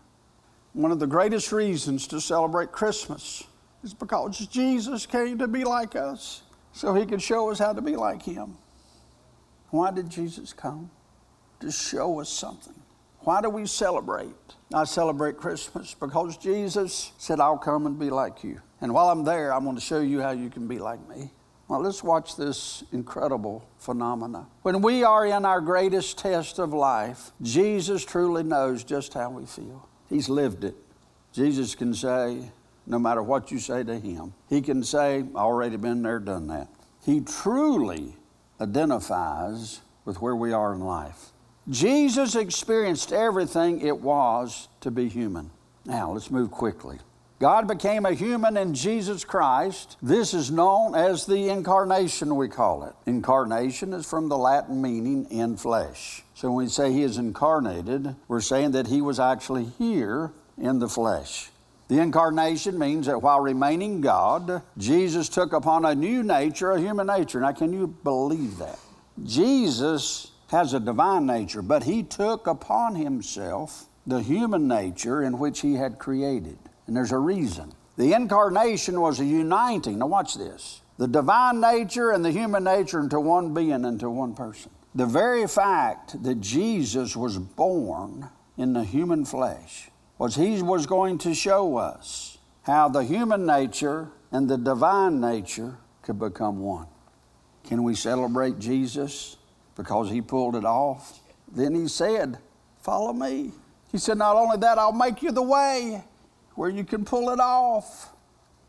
One 0.73 0.91
of 0.91 0.99
the 0.99 1.07
greatest 1.07 1.51
reasons 1.51 2.07
to 2.07 2.21
celebrate 2.21 2.71
Christmas 2.71 3.43
is 3.83 3.93
because 3.93 4.37
Jesus 4.47 5.05
came 5.05 5.37
to 5.37 5.47
be 5.47 5.63
like 5.63 5.95
us 5.95 6.43
so 6.71 6.93
he 6.93 7.05
could 7.05 7.21
show 7.21 7.49
us 7.49 7.59
how 7.59 7.73
to 7.73 7.81
be 7.81 7.95
like 7.95 8.21
him. 8.21 8.57
Why 9.69 9.91
did 9.91 10.09
Jesus 10.09 10.53
come? 10.53 10.91
To 11.61 11.71
show 11.71 12.19
us 12.19 12.29
something. 12.29 12.80
Why 13.23 13.41
do 13.41 13.49
we 13.49 13.65
celebrate? 13.67 14.33
I 14.73 14.83
celebrate 14.85 15.37
Christmas 15.37 15.93
because 15.93 16.37
Jesus 16.37 17.11
said, 17.17 17.39
I'll 17.39 17.57
come 17.57 17.85
and 17.85 17.99
be 17.99 18.09
like 18.09 18.43
you. 18.43 18.61
And 18.81 18.93
while 18.93 19.09
I'm 19.09 19.23
there, 19.23 19.53
I'm 19.53 19.63
going 19.63 19.75
to 19.75 19.81
show 19.81 19.99
you 19.99 20.21
how 20.21 20.31
you 20.31 20.49
can 20.49 20.67
be 20.67 20.79
like 20.79 21.07
me. 21.07 21.31
Well, 21.67 21.81
let's 21.81 22.03
watch 22.03 22.35
this 22.35 22.83
incredible 22.91 23.65
phenomena. 23.77 24.47
When 24.63 24.81
we 24.81 25.03
are 25.03 25.25
in 25.25 25.45
our 25.45 25.61
greatest 25.61 26.17
test 26.17 26.59
of 26.59 26.73
life, 26.73 27.31
Jesus 27.41 28.03
truly 28.03 28.43
knows 28.43 28.83
just 28.83 29.13
how 29.13 29.29
we 29.29 29.45
feel. 29.45 29.87
He's 30.09 30.27
lived 30.27 30.63
it. 30.63 30.75
Jesus 31.31 31.75
can 31.75 31.93
say, 31.93 32.51
no 32.87 32.99
matter 32.99 33.23
what 33.23 33.51
you 33.51 33.59
say 33.59 33.83
to 33.83 33.99
him, 33.99 34.33
he 34.49 34.61
can 34.61 34.83
say, 34.83 35.23
already 35.35 35.77
been 35.77 36.01
there, 36.01 36.19
done 36.19 36.47
that. 36.47 36.67
He 37.05 37.21
truly 37.21 38.17
identifies 38.59 39.79
with 40.03 40.21
where 40.21 40.35
we 40.35 40.51
are 40.51 40.73
in 40.73 40.81
life. 40.81 41.31
Jesus 41.69 42.35
experienced 42.35 43.13
everything 43.13 43.81
it 43.81 43.99
was 43.99 44.67
to 44.81 44.91
be 44.91 45.07
human. 45.07 45.51
Now, 45.85 46.11
let's 46.11 46.31
move 46.31 46.51
quickly. 46.51 46.97
God 47.39 47.67
became 47.67 48.05
a 48.05 48.13
human 48.13 48.55
in 48.55 48.75
Jesus 48.75 49.23
Christ. 49.23 49.97
This 50.01 50.35
is 50.35 50.51
known 50.51 50.93
as 50.93 51.25
the 51.25 51.49
incarnation, 51.49 52.35
we 52.35 52.47
call 52.47 52.83
it. 52.83 52.93
Incarnation 53.07 53.93
is 53.93 54.07
from 54.07 54.29
the 54.29 54.37
Latin 54.37 54.79
meaning 54.79 55.25
in 55.31 55.57
flesh. 55.57 56.23
So 56.35 56.49
when 56.49 56.65
we 56.65 56.69
say 56.69 56.91
he 56.91 57.01
is 57.01 57.17
incarnated, 57.17 58.15
we're 58.27 58.41
saying 58.41 58.71
that 58.71 58.87
he 58.87 59.01
was 59.01 59.19
actually 59.19 59.65
here 59.79 60.31
in 60.57 60.77
the 60.77 60.87
flesh. 60.87 61.49
The 61.87 61.99
incarnation 61.99 62.77
means 62.79 63.07
that 63.07 63.21
while 63.21 63.41
remaining 63.41 64.01
God, 64.01 64.61
Jesus 64.77 65.27
took 65.27 65.51
upon 65.51 65.83
a 65.83 65.95
new 65.95 66.23
nature, 66.23 66.71
a 66.71 66.79
human 66.79 67.07
nature. 67.07 67.39
Now, 67.39 67.51
can 67.51 67.73
you 67.73 67.87
believe 67.87 68.59
that? 68.59 68.79
Jesus 69.23 70.30
has 70.51 70.73
a 70.73 70.79
divine 70.79 71.25
nature, 71.25 71.61
but 71.61 71.83
he 71.83 72.03
took 72.03 72.45
upon 72.45 72.95
himself 72.95 73.85
the 74.05 74.21
human 74.21 74.67
nature 74.67 75.23
in 75.23 75.39
which 75.39 75.61
he 75.61 75.75
had 75.75 75.97
created. 75.97 76.57
And 76.87 76.95
there's 76.95 77.13
a 77.13 77.17
reason. 77.17 77.71
The 77.95 78.13
incarnation 78.13 78.99
was 78.99 79.21
a 79.21 79.25
uniting. 79.25 79.99
Now, 79.99 80.07
watch 80.07 80.35
this 80.35 80.81
the 80.97 81.07
divine 81.07 81.61
nature 81.61 82.11
and 82.11 82.23
the 82.23 82.31
human 82.31 82.65
nature 82.65 82.99
into 82.99 83.19
one 83.19 83.53
being, 83.53 83.85
into 83.85 84.09
one 84.09 84.35
person. 84.35 84.71
The 84.93 85.05
very 85.05 85.47
fact 85.47 86.21
that 86.21 86.41
Jesus 86.41 87.15
was 87.15 87.37
born 87.37 88.29
in 88.57 88.73
the 88.73 88.83
human 88.83 89.23
flesh 89.23 89.89
was 90.17 90.35
he 90.35 90.61
was 90.61 90.85
going 90.85 91.17
to 91.19 91.33
show 91.33 91.77
us 91.77 92.37
how 92.63 92.89
the 92.89 93.03
human 93.03 93.45
nature 93.45 94.09
and 94.31 94.49
the 94.49 94.57
divine 94.57 95.21
nature 95.21 95.77
could 96.01 96.19
become 96.19 96.59
one. 96.59 96.87
Can 97.63 97.83
we 97.83 97.95
celebrate 97.95 98.59
Jesus 98.59 99.37
because 99.81 100.11
he 100.11 100.21
pulled 100.21 100.55
it 100.55 100.63
off? 100.63 101.19
Then 101.51 101.73
he 101.73 101.87
said, 101.87 102.37
Follow 102.81 103.13
me. 103.13 103.51
He 103.91 103.97
said, 103.97 104.17
Not 104.17 104.35
only 104.35 104.57
that, 104.57 104.77
I'll 104.77 104.91
make 104.91 105.23
you 105.23 105.31
the 105.31 105.41
way 105.41 106.03
where 106.53 106.69
you 106.69 106.83
can 106.83 107.03
pull 107.03 107.31
it 107.31 107.39
off. 107.39 108.13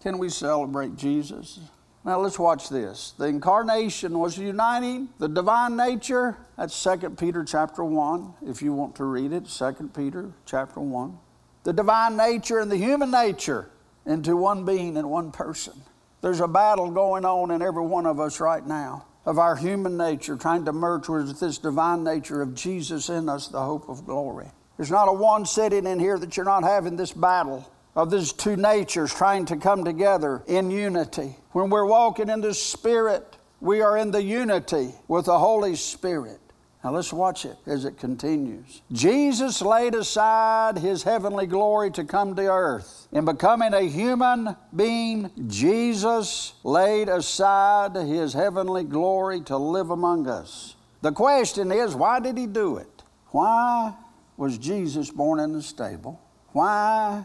Can 0.00 0.16
we 0.16 0.30
celebrate 0.30 0.96
Jesus? 0.96 1.60
Now 2.02 2.18
let's 2.18 2.38
watch 2.38 2.70
this. 2.70 3.12
The 3.18 3.26
incarnation 3.26 4.18
was 4.18 4.38
uniting 4.38 5.10
the 5.18 5.28
divine 5.28 5.76
nature. 5.76 6.38
That's 6.56 6.82
2 6.82 7.10
Peter 7.10 7.44
chapter 7.44 7.84
1, 7.84 8.34
if 8.46 8.62
you 8.62 8.72
want 8.72 8.96
to 8.96 9.04
read 9.04 9.32
it, 9.32 9.46
2 9.46 9.90
Peter 9.94 10.32
chapter 10.46 10.80
1. 10.80 11.18
The 11.64 11.74
divine 11.74 12.16
nature 12.16 12.58
and 12.58 12.72
the 12.72 12.76
human 12.76 13.10
nature 13.10 13.68
into 14.06 14.34
one 14.34 14.64
being 14.64 14.96
and 14.96 15.10
one 15.10 15.30
person. 15.30 15.74
There's 16.22 16.40
a 16.40 16.48
battle 16.48 16.90
going 16.90 17.24
on 17.24 17.50
in 17.50 17.60
every 17.60 17.84
one 17.84 18.06
of 18.06 18.18
us 18.18 18.40
right 18.40 18.66
now 18.66 19.04
of 19.24 19.38
our 19.38 19.56
human 19.56 19.96
nature 19.96 20.36
trying 20.36 20.64
to 20.64 20.72
merge 20.72 21.08
with 21.08 21.38
this 21.38 21.58
divine 21.58 22.04
nature 22.04 22.42
of 22.42 22.54
Jesus 22.54 23.08
in 23.08 23.28
us, 23.28 23.48
the 23.48 23.62
hope 23.62 23.88
of 23.88 24.04
glory. 24.04 24.46
There's 24.76 24.90
not 24.90 25.08
a 25.08 25.12
one 25.12 25.46
sitting 25.46 25.86
in 25.86 26.00
here 26.00 26.18
that 26.18 26.36
you're 26.36 26.44
not 26.44 26.64
having 26.64 26.96
this 26.96 27.12
battle 27.12 27.70
of 27.94 28.10
these 28.10 28.32
two 28.32 28.56
natures 28.56 29.14
trying 29.14 29.44
to 29.46 29.56
come 29.56 29.84
together 29.84 30.42
in 30.46 30.70
unity. 30.70 31.36
When 31.52 31.70
we're 31.70 31.86
walking 31.86 32.28
in 32.28 32.40
the 32.40 32.54
Spirit, 32.54 33.36
we 33.60 33.80
are 33.80 33.96
in 33.96 34.10
the 34.10 34.22
unity 34.22 34.92
with 35.08 35.26
the 35.26 35.38
Holy 35.38 35.76
Spirit. 35.76 36.40
Now 36.84 36.90
let's 36.90 37.12
watch 37.12 37.44
it 37.44 37.56
as 37.64 37.84
it 37.84 37.96
continues. 37.96 38.82
Jesus 38.90 39.62
laid 39.62 39.94
aside 39.94 40.78
his 40.78 41.04
heavenly 41.04 41.46
glory 41.46 41.92
to 41.92 42.02
come 42.02 42.34
to 42.34 42.42
earth. 42.42 43.06
In 43.12 43.24
becoming 43.24 43.72
a 43.72 43.82
human 43.82 44.56
being, 44.74 45.30
Jesus 45.46 46.54
laid 46.64 47.08
aside 47.08 47.94
his 47.94 48.32
heavenly 48.32 48.82
glory 48.82 49.42
to 49.42 49.56
live 49.56 49.90
among 49.90 50.26
us. 50.26 50.74
The 51.02 51.12
question 51.12 51.70
is, 51.70 51.94
why 51.94 52.18
did 52.18 52.36
he 52.36 52.46
do 52.46 52.78
it? 52.78 53.02
Why 53.28 53.94
was 54.36 54.58
Jesus 54.58 55.10
born 55.10 55.38
in 55.38 55.52
the 55.52 55.62
stable? 55.62 56.20
Why 56.48 57.24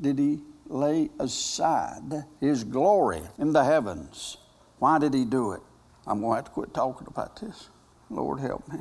did 0.00 0.18
he 0.18 0.40
lay 0.66 1.10
aside 1.20 2.24
his 2.40 2.64
glory 2.64 3.20
in 3.38 3.52
the 3.52 3.64
heavens? 3.64 4.38
Why 4.78 4.98
did 4.98 5.12
he 5.12 5.26
do 5.26 5.52
it? 5.52 5.60
I'm 6.06 6.20
going 6.20 6.32
to 6.32 6.36
have 6.36 6.44
to 6.46 6.50
quit 6.50 6.72
talking 6.72 7.06
about 7.06 7.38
this. 7.40 7.68
Lord 8.10 8.40
help 8.40 8.66
me. 8.72 8.80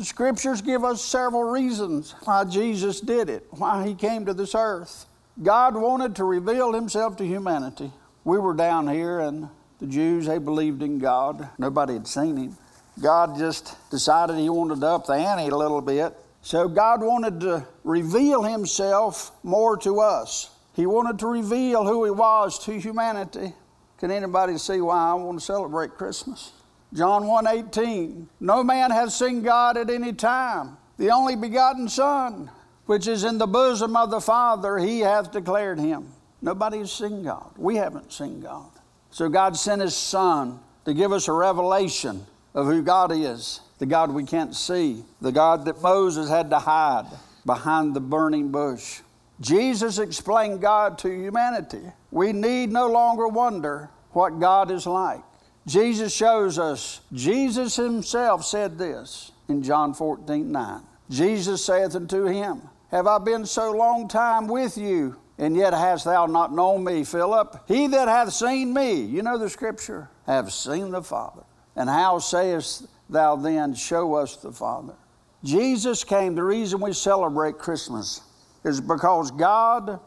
The 0.00 0.06
scriptures 0.06 0.62
give 0.62 0.82
us 0.82 1.04
several 1.04 1.42
reasons 1.42 2.14
why 2.24 2.44
Jesus 2.44 3.02
did 3.02 3.28
it, 3.28 3.46
why 3.50 3.86
he 3.86 3.94
came 3.94 4.24
to 4.24 4.32
this 4.32 4.54
earth. 4.54 5.04
God 5.42 5.76
wanted 5.76 6.16
to 6.16 6.24
reveal 6.24 6.72
himself 6.72 7.18
to 7.18 7.26
humanity. 7.26 7.92
We 8.24 8.38
were 8.38 8.54
down 8.54 8.88
here 8.88 9.20
and 9.20 9.50
the 9.78 9.86
Jews, 9.86 10.24
they 10.24 10.38
believed 10.38 10.82
in 10.82 11.00
God. 11.00 11.50
Nobody 11.58 11.92
had 11.92 12.06
seen 12.06 12.38
him. 12.38 12.56
God 12.98 13.36
just 13.36 13.76
decided 13.90 14.38
he 14.38 14.48
wanted 14.48 14.80
to 14.80 14.86
up 14.86 15.04
the 15.04 15.12
ante 15.12 15.48
a 15.48 15.54
little 15.54 15.82
bit 15.82 16.16
so 16.40 16.66
God 16.66 17.02
wanted 17.02 17.38
to 17.40 17.66
reveal 17.84 18.42
himself 18.42 19.32
more 19.42 19.76
to 19.76 20.00
us. 20.00 20.48
He 20.72 20.86
wanted 20.86 21.18
to 21.18 21.26
reveal 21.26 21.84
who 21.84 22.06
he 22.06 22.10
was 22.10 22.58
to 22.64 22.80
humanity. 22.80 23.52
Can 23.98 24.10
anybody 24.10 24.56
see 24.56 24.80
why 24.80 25.10
I 25.10 25.12
want 25.12 25.40
to 25.40 25.44
celebrate 25.44 25.90
Christmas? 25.98 26.52
John 26.92 27.24
1:18 27.24 28.28
No 28.40 28.64
man 28.64 28.90
has 28.90 29.14
seen 29.14 29.42
God 29.42 29.76
at 29.76 29.90
any 29.90 30.12
time. 30.12 30.76
The 30.96 31.10
only 31.10 31.36
begotten 31.36 31.88
Son, 31.88 32.50
which 32.86 33.06
is 33.06 33.24
in 33.24 33.38
the 33.38 33.46
bosom 33.46 33.96
of 33.96 34.10
the 34.10 34.20
Father, 34.20 34.78
he 34.78 35.00
hath 35.00 35.30
declared 35.30 35.78
him. 35.78 36.12
Nobody 36.42 36.78
has 36.78 36.92
seen 36.92 37.22
God. 37.22 37.50
We 37.56 37.76
haven't 37.76 38.12
seen 38.12 38.40
God. 38.40 38.70
So 39.10 39.28
God 39.28 39.56
sent 39.56 39.82
his 39.82 39.96
Son 39.96 40.60
to 40.84 40.94
give 40.94 41.12
us 41.12 41.28
a 41.28 41.32
revelation 41.32 42.26
of 42.54 42.66
who 42.66 42.82
God 42.82 43.12
is 43.12 43.60
the 43.80 43.86
God 43.86 44.12
we 44.12 44.24
can't 44.24 44.54
see, 44.54 45.02
the 45.22 45.32
God 45.32 45.64
that 45.64 45.82
Moses 45.82 46.28
had 46.28 46.50
to 46.50 46.58
hide 46.58 47.06
behind 47.46 47.94
the 47.94 48.00
burning 48.00 48.50
bush. 48.50 49.00
Jesus 49.40 49.98
explained 49.98 50.60
God 50.60 50.98
to 50.98 51.08
humanity. 51.10 51.80
We 52.10 52.34
need 52.34 52.70
no 52.70 52.88
longer 52.88 53.26
wonder 53.26 53.88
what 54.12 54.38
God 54.38 54.70
is 54.70 54.86
like. 54.86 55.22
Jesus 55.66 56.14
shows 56.14 56.58
us, 56.58 57.00
Jesus 57.12 57.76
himself 57.76 58.44
said 58.44 58.78
this 58.78 59.32
in 59.48 59.62
John 59.62 59.94
14 59.94 60.50
9. 60.50 60.82
Jesus 61.10 61.64
saith 61.64 61.94
unto 61.94 62.24
him, 62.26 62.62
Have 62.90 63.06
I 63.06 63.18
been 63.18 63.44
so 63.44 63.72
long 63.72 64.08
time 64.08 64.46
with 64.46 64.78
you, 64.78 65.16
and 65.38 65.56
yet 65.56 65.72
hast 65.72 66.04
thou 66.04 66.26
not 66.26 66.52
known 66.52 66.84
me, 66.84 67.04
Philip? 67.04 67.64
He 67.68 67.86
that 67.88 68.08
hath 68.08 68.32
seen 68.32 68.72
me, 68.72 69.02
you 69.02 69.22
know 69.22 69.36
the 69.36 69.50
scripture, 69.50 70.08
have 70.26 70.52
seen 70.52 70.90
the 70.90 71.02
Father. 71.02 71.42
And 71.76 71.88
how 71.88 72.18
sayest 72.18 72.86
thou 73.08 73.36
then, 73.36 73.74
Show 73.74 74.14
us 74.14 74.36
the 74.36 74.52
Father? 74.52 74.94
Jesus 75.42 76.04
came, 76.04 76.34
the 76.34 76.42
reason 76.42 76.80
we 76.80 76.92
celebrate 76.92 77.58
Christmas 77.58 78.20
is 78.64 78.80
because 78.80 79.30
God 79.30 79.98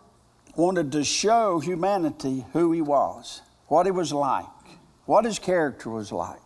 wanted 0.55 0.91
to 0.91 1.03
show 1.03 1.59
humanity 1.59 2.45
who 2.53 2.71
He 2.71 2.81
was, 2.81 3.41
what 3.67 3.85
He 3.85 3.91
was 3.91 4.13
like, 4.13 4.45
what 5.05 5.25
His 5.25 5.39
character 5.39 5.89
was 5.89 6.11
like, 6.11 6.39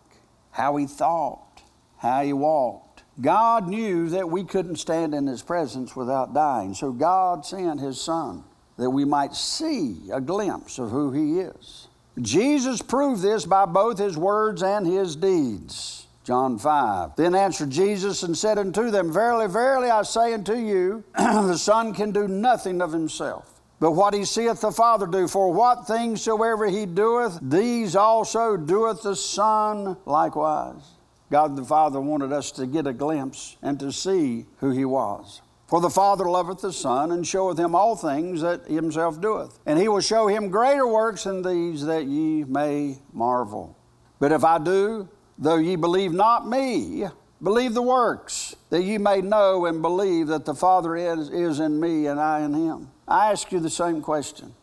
how 0.51 0.75
He 0.77 0.85
thought, 0.85 1.61
how 1.97 2.23
He 2.23 2.33
walked. 2.33 3.03
God 3.19 3.67
knew 3.67 4.09
that 4.09 4.29
we 4.29 4.43
couldn't 4.43 4.75
stand 4.77 5.13
in 5.13 5.27
His 5.27 5.41
presence 5.41 5.95
without 5.95 6.33
dying, 6.33 6.73
so 6.73 6.91
God 6.91 7.45
sent 7.45 7.79
His 7.79 7.99
Son 7.99 8.43
that 8.77 8.89
we 8.89 9.05
might 9.05 9.33
see 9.33 10.09
a 10.13 10.21
glimpse 10.21 10.77
of 10.77 10.91
who 10.91 11.11
He 11.11 11.39
is. 11.39 11.87
Jesus 12.21 12.81
proved 12.81 13.21
this 13.21 13.45
by 13.45 13.65
both 13.65 13.97
His 13.97 14.17
words 14.17 14.63
and 14.63 14.85
His 14.85 15.15
deeds. 15.15 16.07
John 16.27 16.59
5. 16.59 17.15
Then 17.15 17.35
answered 17.35 17.69
Jesus 17.69 18.21
and 18.21 18.37
said 18.37 18.57
unto 18.57 18.91
them, 18.91 19.13
Verily, 19.13 19.47
verily, 19.47 19.89
I 19.89 20.01
say 20.01 20.33
unto 20.33 20.55
you, 20.55 21.05
the 21.17 21.55
Son 21.55 21.93
can 21.93 22.11
do 22.11 22.27
nothing 22.27 22.81
of 22.81 22.91
himself, 22.91 23.56
but 23.79 23.91
what 23.91 24.13
he 24.13 24.25
seeth 24.25 24.61
the 24.61 24.71
Father 24.71 25.05
do. 25.05 25.27
For 25.27 25.51
what 25.51 25.87
things 25.87 26.21
soever 26.21 26.67
he 26.67 26.85
doeth, 26.85 27.39
these 27.41 27.95
also 27.95 28.57
doeth 28.57 29.03
the 29.03 29.15
Son 29.15 29.97
likewise. 30.05 30.81
God 31.29 31.55
the 31.55 31.65
Father 31.65 31.99
wanted 31.99 32.31
us 32.31 32.51
to 32.53 32.65
get 32.65 32.87
a 32.87 32.93
glimpse 32.93 33.57
and 33.61 33.79
to 33.79 33.91
see 33.91 34.45
who 34.59 34.71
he 34.71 34.85
was. 34.85 35.41
For 35.67 35.81
the 35.81 35.89
Father 35.89 36.23
loveth 36.23 36.61
the 36.61 36.71
Son, 36.71 37.11
and 37.11 37.27
showeth 37.27 37.59
him 37.59 37.75
all 37.75 37.97
things 37.97 38.41
that 38.41 38.67
himself 38.67 39.19
doeth. 39.19 39.59
And 39.65 39.77
he 39.77 39.89
will 39.89 39.99
show 39.99 40.27
him 40.27 40.49
greater 40.49 40.87
works 40.87 41.25
than 41.25 41.41
these, 41.41 41.85
that 41.85 42.05
ye 42.05 42.45
may 42.45 42.99
marvel. 43.11 43.77
But 44.19 44.31
if 44.31 44.45
I 44.45 44.59
do, 44.59 45.09
Though 45.37 45.57
ye 45.57 45.75
believe 45.75 46.13
not 46.13 46.47
me, 46.47 47.05
believe 47.43 47.75
the 47.75 47.81
works, 47.81 48.55
that 48.69 48.81
ye 48.81 48.97
may 48.97 49.21
know 49.21 49.67
and 49.67 49.81
believe 49.81 50.27
that 50.27 50.45
the 50.45 50.55
Father 50.55 50.95
is, 50.95 51.29
is 51.29 51.59
in 51.59 51.79
me 51.79 52.07
and 52.07 52.19
I 52.19 52.41
in 52.41 52.53
him. 52.53 52.89
I 53.07 53.31
ask 53.31 53.51
you 53.51 53.59
the 53.59 53.69
same 53.69 54.01
question. 54.01 54.53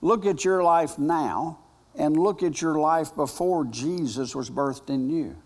Look 0.00 0.26
at 0.26 0.44
your 0.44 0.62
life 0.62 0.98
now 0.98 1.58
and 1.94 2.16
look 2.16 2.42
at 2.42 2.60
your 2.60 2.78
life 2.78 3.14
before 3.14 3.64
Jesus 3.64 4.34
was 4.34 4.50
birthed 4.50 4.90
in 4.90 5.08
you. 5.08 5.36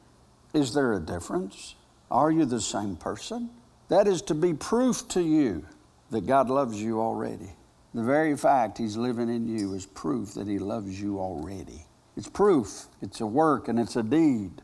Is 0.55 0.73
there 0.73 0.95
a 0.95 1.01
difference? 1.01 1.75
Are 2.11 2.31
you 2.31 2.45
the 2.45 2.61
same 2.61 2.97
person? 2.97 3.51
That 3.89 4.07
is 4.07 4.23
to 4.23 4.35
be 4.35 4.55
proof 4.55 5.07
to 5.09 5.21
you 5.21 5.67
that 6.11 6.27
God 6.27 6.49
loves 6.49 6.81
you 6.81 7.01
already. 7.01 7.51
The 7.95 8.03
very 8.03 8.37
fact 8.37 8.79
He's 8.79 8.97
living 8.97 9.29
in 9.29 9.49
you 9.49 9.75
is 9.75 9.87
proof 9.87 10.35
that 10.35 10.47
He 10.47 10.59
loves 10.59 11.01
you 11.01 11.19
already. 11.19 11.85
It's 12.17 12.29
proof, 12.29 12.87
it's 13.03 13.21
a 13.21 13.27
work, 13.27 13.69
and 13.69 13.79
it's 13.79 13.97
a 13.97 14.03
deed. 14.03 14.63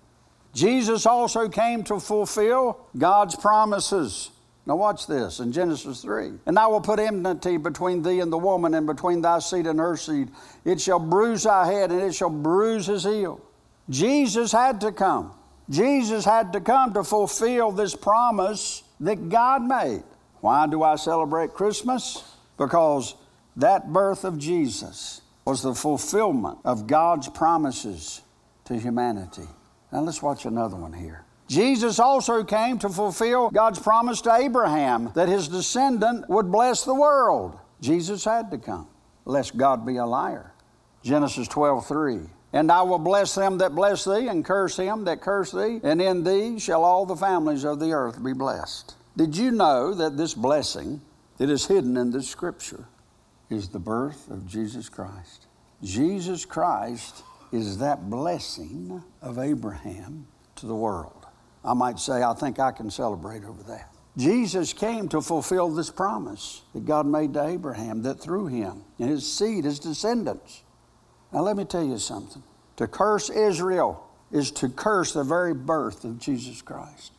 Jesus 0.54 1.06
also 1.06 1.48
came 1.48 1.82
to 1.84 1.98
fulfill 1.98 2.78
God's 2.96 3.36
promises. 3.36 4.30
Now, 4.64 4.76
watch 4.76 5.08
this 5.08 5.40
in 5.40 5.50
Genesis 5.50 6.02
3. 6.02 6.32
And 6.46 6.58
I 6.58 6.68
will 6.68 6.80
put 6.80 7.00
enmity 7.00 7.56
between 7.56 8.02
thee 8.02 8.20
and 8.20 8.32
the 8.32 8.38
woman, 8.38 8.74
and 8.74 8.86
between 8.86 9.20
thy 9.20 9.40
seed 9.40 9.66
and 9.66 9.80
her 9.80 9.96
seed. 9.96 10.28
It 10.64 10.80
shall 10.80 11.00
bruise 11.00 11.42
thy 11.44 11.66
head, 11.66 11.90
and 11.90 12.00
it 12.00 12.14
shall 12.14 12.30
bruise 12.30 12.86
his 12.86 13.02
heel. 13.02 13.40
Jesus 13.90 14.52
had 14.52 14.80
to 14.82 14.92
come. 14.92 15.32
Jesus 15.68 16.24
had 16.24 16.52
to 16.52 16.60
come 16.60 16.92
to 16.94 17.02
fulfill 17.02 17.72
this 17.72 17.94
promise 17.94 18.84
that 19.00 19.28
God 19.28 19.62
made. 19.62 20.04
Why 20.40 20.66
do 20.66 20.82
I 20.82 20.96
celebrate 20.96 21.54
Christmas? 21.54 22.22
Because 22.56 23.14
that 23.56 23.92
birth 23.92 24.24
of 24.24 24.38
Jesus 24.38 25.22
was 25.44 25.62
the 25.62 25.74
fulfillment 25.74 26.58
of 26.64 26.86
God's 26.86 27.28
promises 27.28 28.22
to 28.64 28.78
humanity. 28.78 29.48
Now 29.90 30.00
let's 30.00 30.22
watch 30.22 30.44
another 30.46 30.76
one 30.76 30.92
here. 30.92 31.24
Jesus 31.52 31.98
also 31.98 32.42
came 32.44 32.78
to 32.78 32.88
fulfill 32.88 33.50
God's 33.50 33.78
promise 33.78 34.22
to 34.22 34.32
Abraham 34.32 35.12
that 35.14 35.28
his 35.28 35.48
descendant 35.48 36.26
would 36.30 36.50
bless 36.50 36.82
the 36.82 36.94
world. 36.94 37.58
Jesus 37.78 38.24
had 38.24 38.50
to 38.52 38.56
come, 38.56 38.88
lest 39.26 39.58
God 39.58 39.84
be 39.84 39.98
a 39.98 40.06
liar. 40.06 40.54
Genesis 41.02 41.46
12, 41.48 41.86
3. 41.86 42.20
And 42.54 42.72
I 42.72 42.80
will 42.80 42.98
bless 42.98 43.34
them 43.34 43.58
that 43.58 43.74
bless 43.74 44.06
thee, 44.06 44.28
and 44.28 44.42
curse 44.42 44.78
him 44.78 45.04
that 45.04 45.20
curse 45.20 45.50
thee, 45.50 45.78
and 45.82 46.00
in 46.00 46.24
thee 46.24 46.58
shall 46.58 46.84
all 46.84 47.04
the 47.04 47.16
families 47.16 47.64
of 47.64 47.80
the 47.80 47.92
earth 47.92 48.24
be 48.24 48.32
blessed. 48.32 48.94
Did 49.18 49.36
you 49.36 49.50
know 49.50 49.92
that 49.92 50.16
this 50.16 50.32
blessing 50.32 51.02
that 51.36 51.50
is 51.50 51.66
hidden 51.66 51.98
in 51.98 52.12
this 52.12 52.30
scripture 52.30 52.86
is 53.50 53.68
the 53.68 53.78
birth 53.78 54.30
of 54.30 54.46
Jesus 54.46 54.88
Christ? 54.88 55.48
Jesus 55.82 56.46
Christ 56.46 57.22
is 57.52 57.76
that 57.76 58.08
blessing 58.08 59.02
of 59.20 59.38
Abraham 59.38 60.28
to 60.56 60.66
the 60.66 60.74
world. 60.74 61.21
I 61.64 61.74
might 61.74 61.98
say, 61.98 62.22
I 62.22 62.34
think 62.34 62.58
I 62.58 62.72
can 62.72 62.90
celebrate 62.90 63.44
over 63.44 63.62
that. 63.64 63.94
Jesus 64.16 64.72
came 64.72 65.08
to 65.08 65.22
fulfill 65.22 65.70
this 65.70 65.90
promise 65.90 66.62
that 66.74 66.84
God 66.84 67.06
made 67.06 67.32
to 67.34 67.44
Abraham, 67.44 68.02
that 68.02 68.20
through 68.20 68.48
him 68.48 68.84
and 68.98 69.08
his 69.08 69.30
seed, 69.30 69.64
his 69.64 69.78
descendants. 69.78 70.62
Now, 71.32 71.40
let 71.40 71.56
me 71.56 71.64
tell 71.64 71.84
you 71.84 71.98
something. 71.98 72.42
To 72.76 72.86
curse 72.86 73.30
Israel 73.30 74.06
is 74.30 74.50
to 74.52 74.68
curse 74.68 75.12
the 75.12 75.24
very 75.24 75.54
birth 75.54 76.04
of 76.04 76.18
Jesus 76.18 76.60
Christ. 76.60 77.12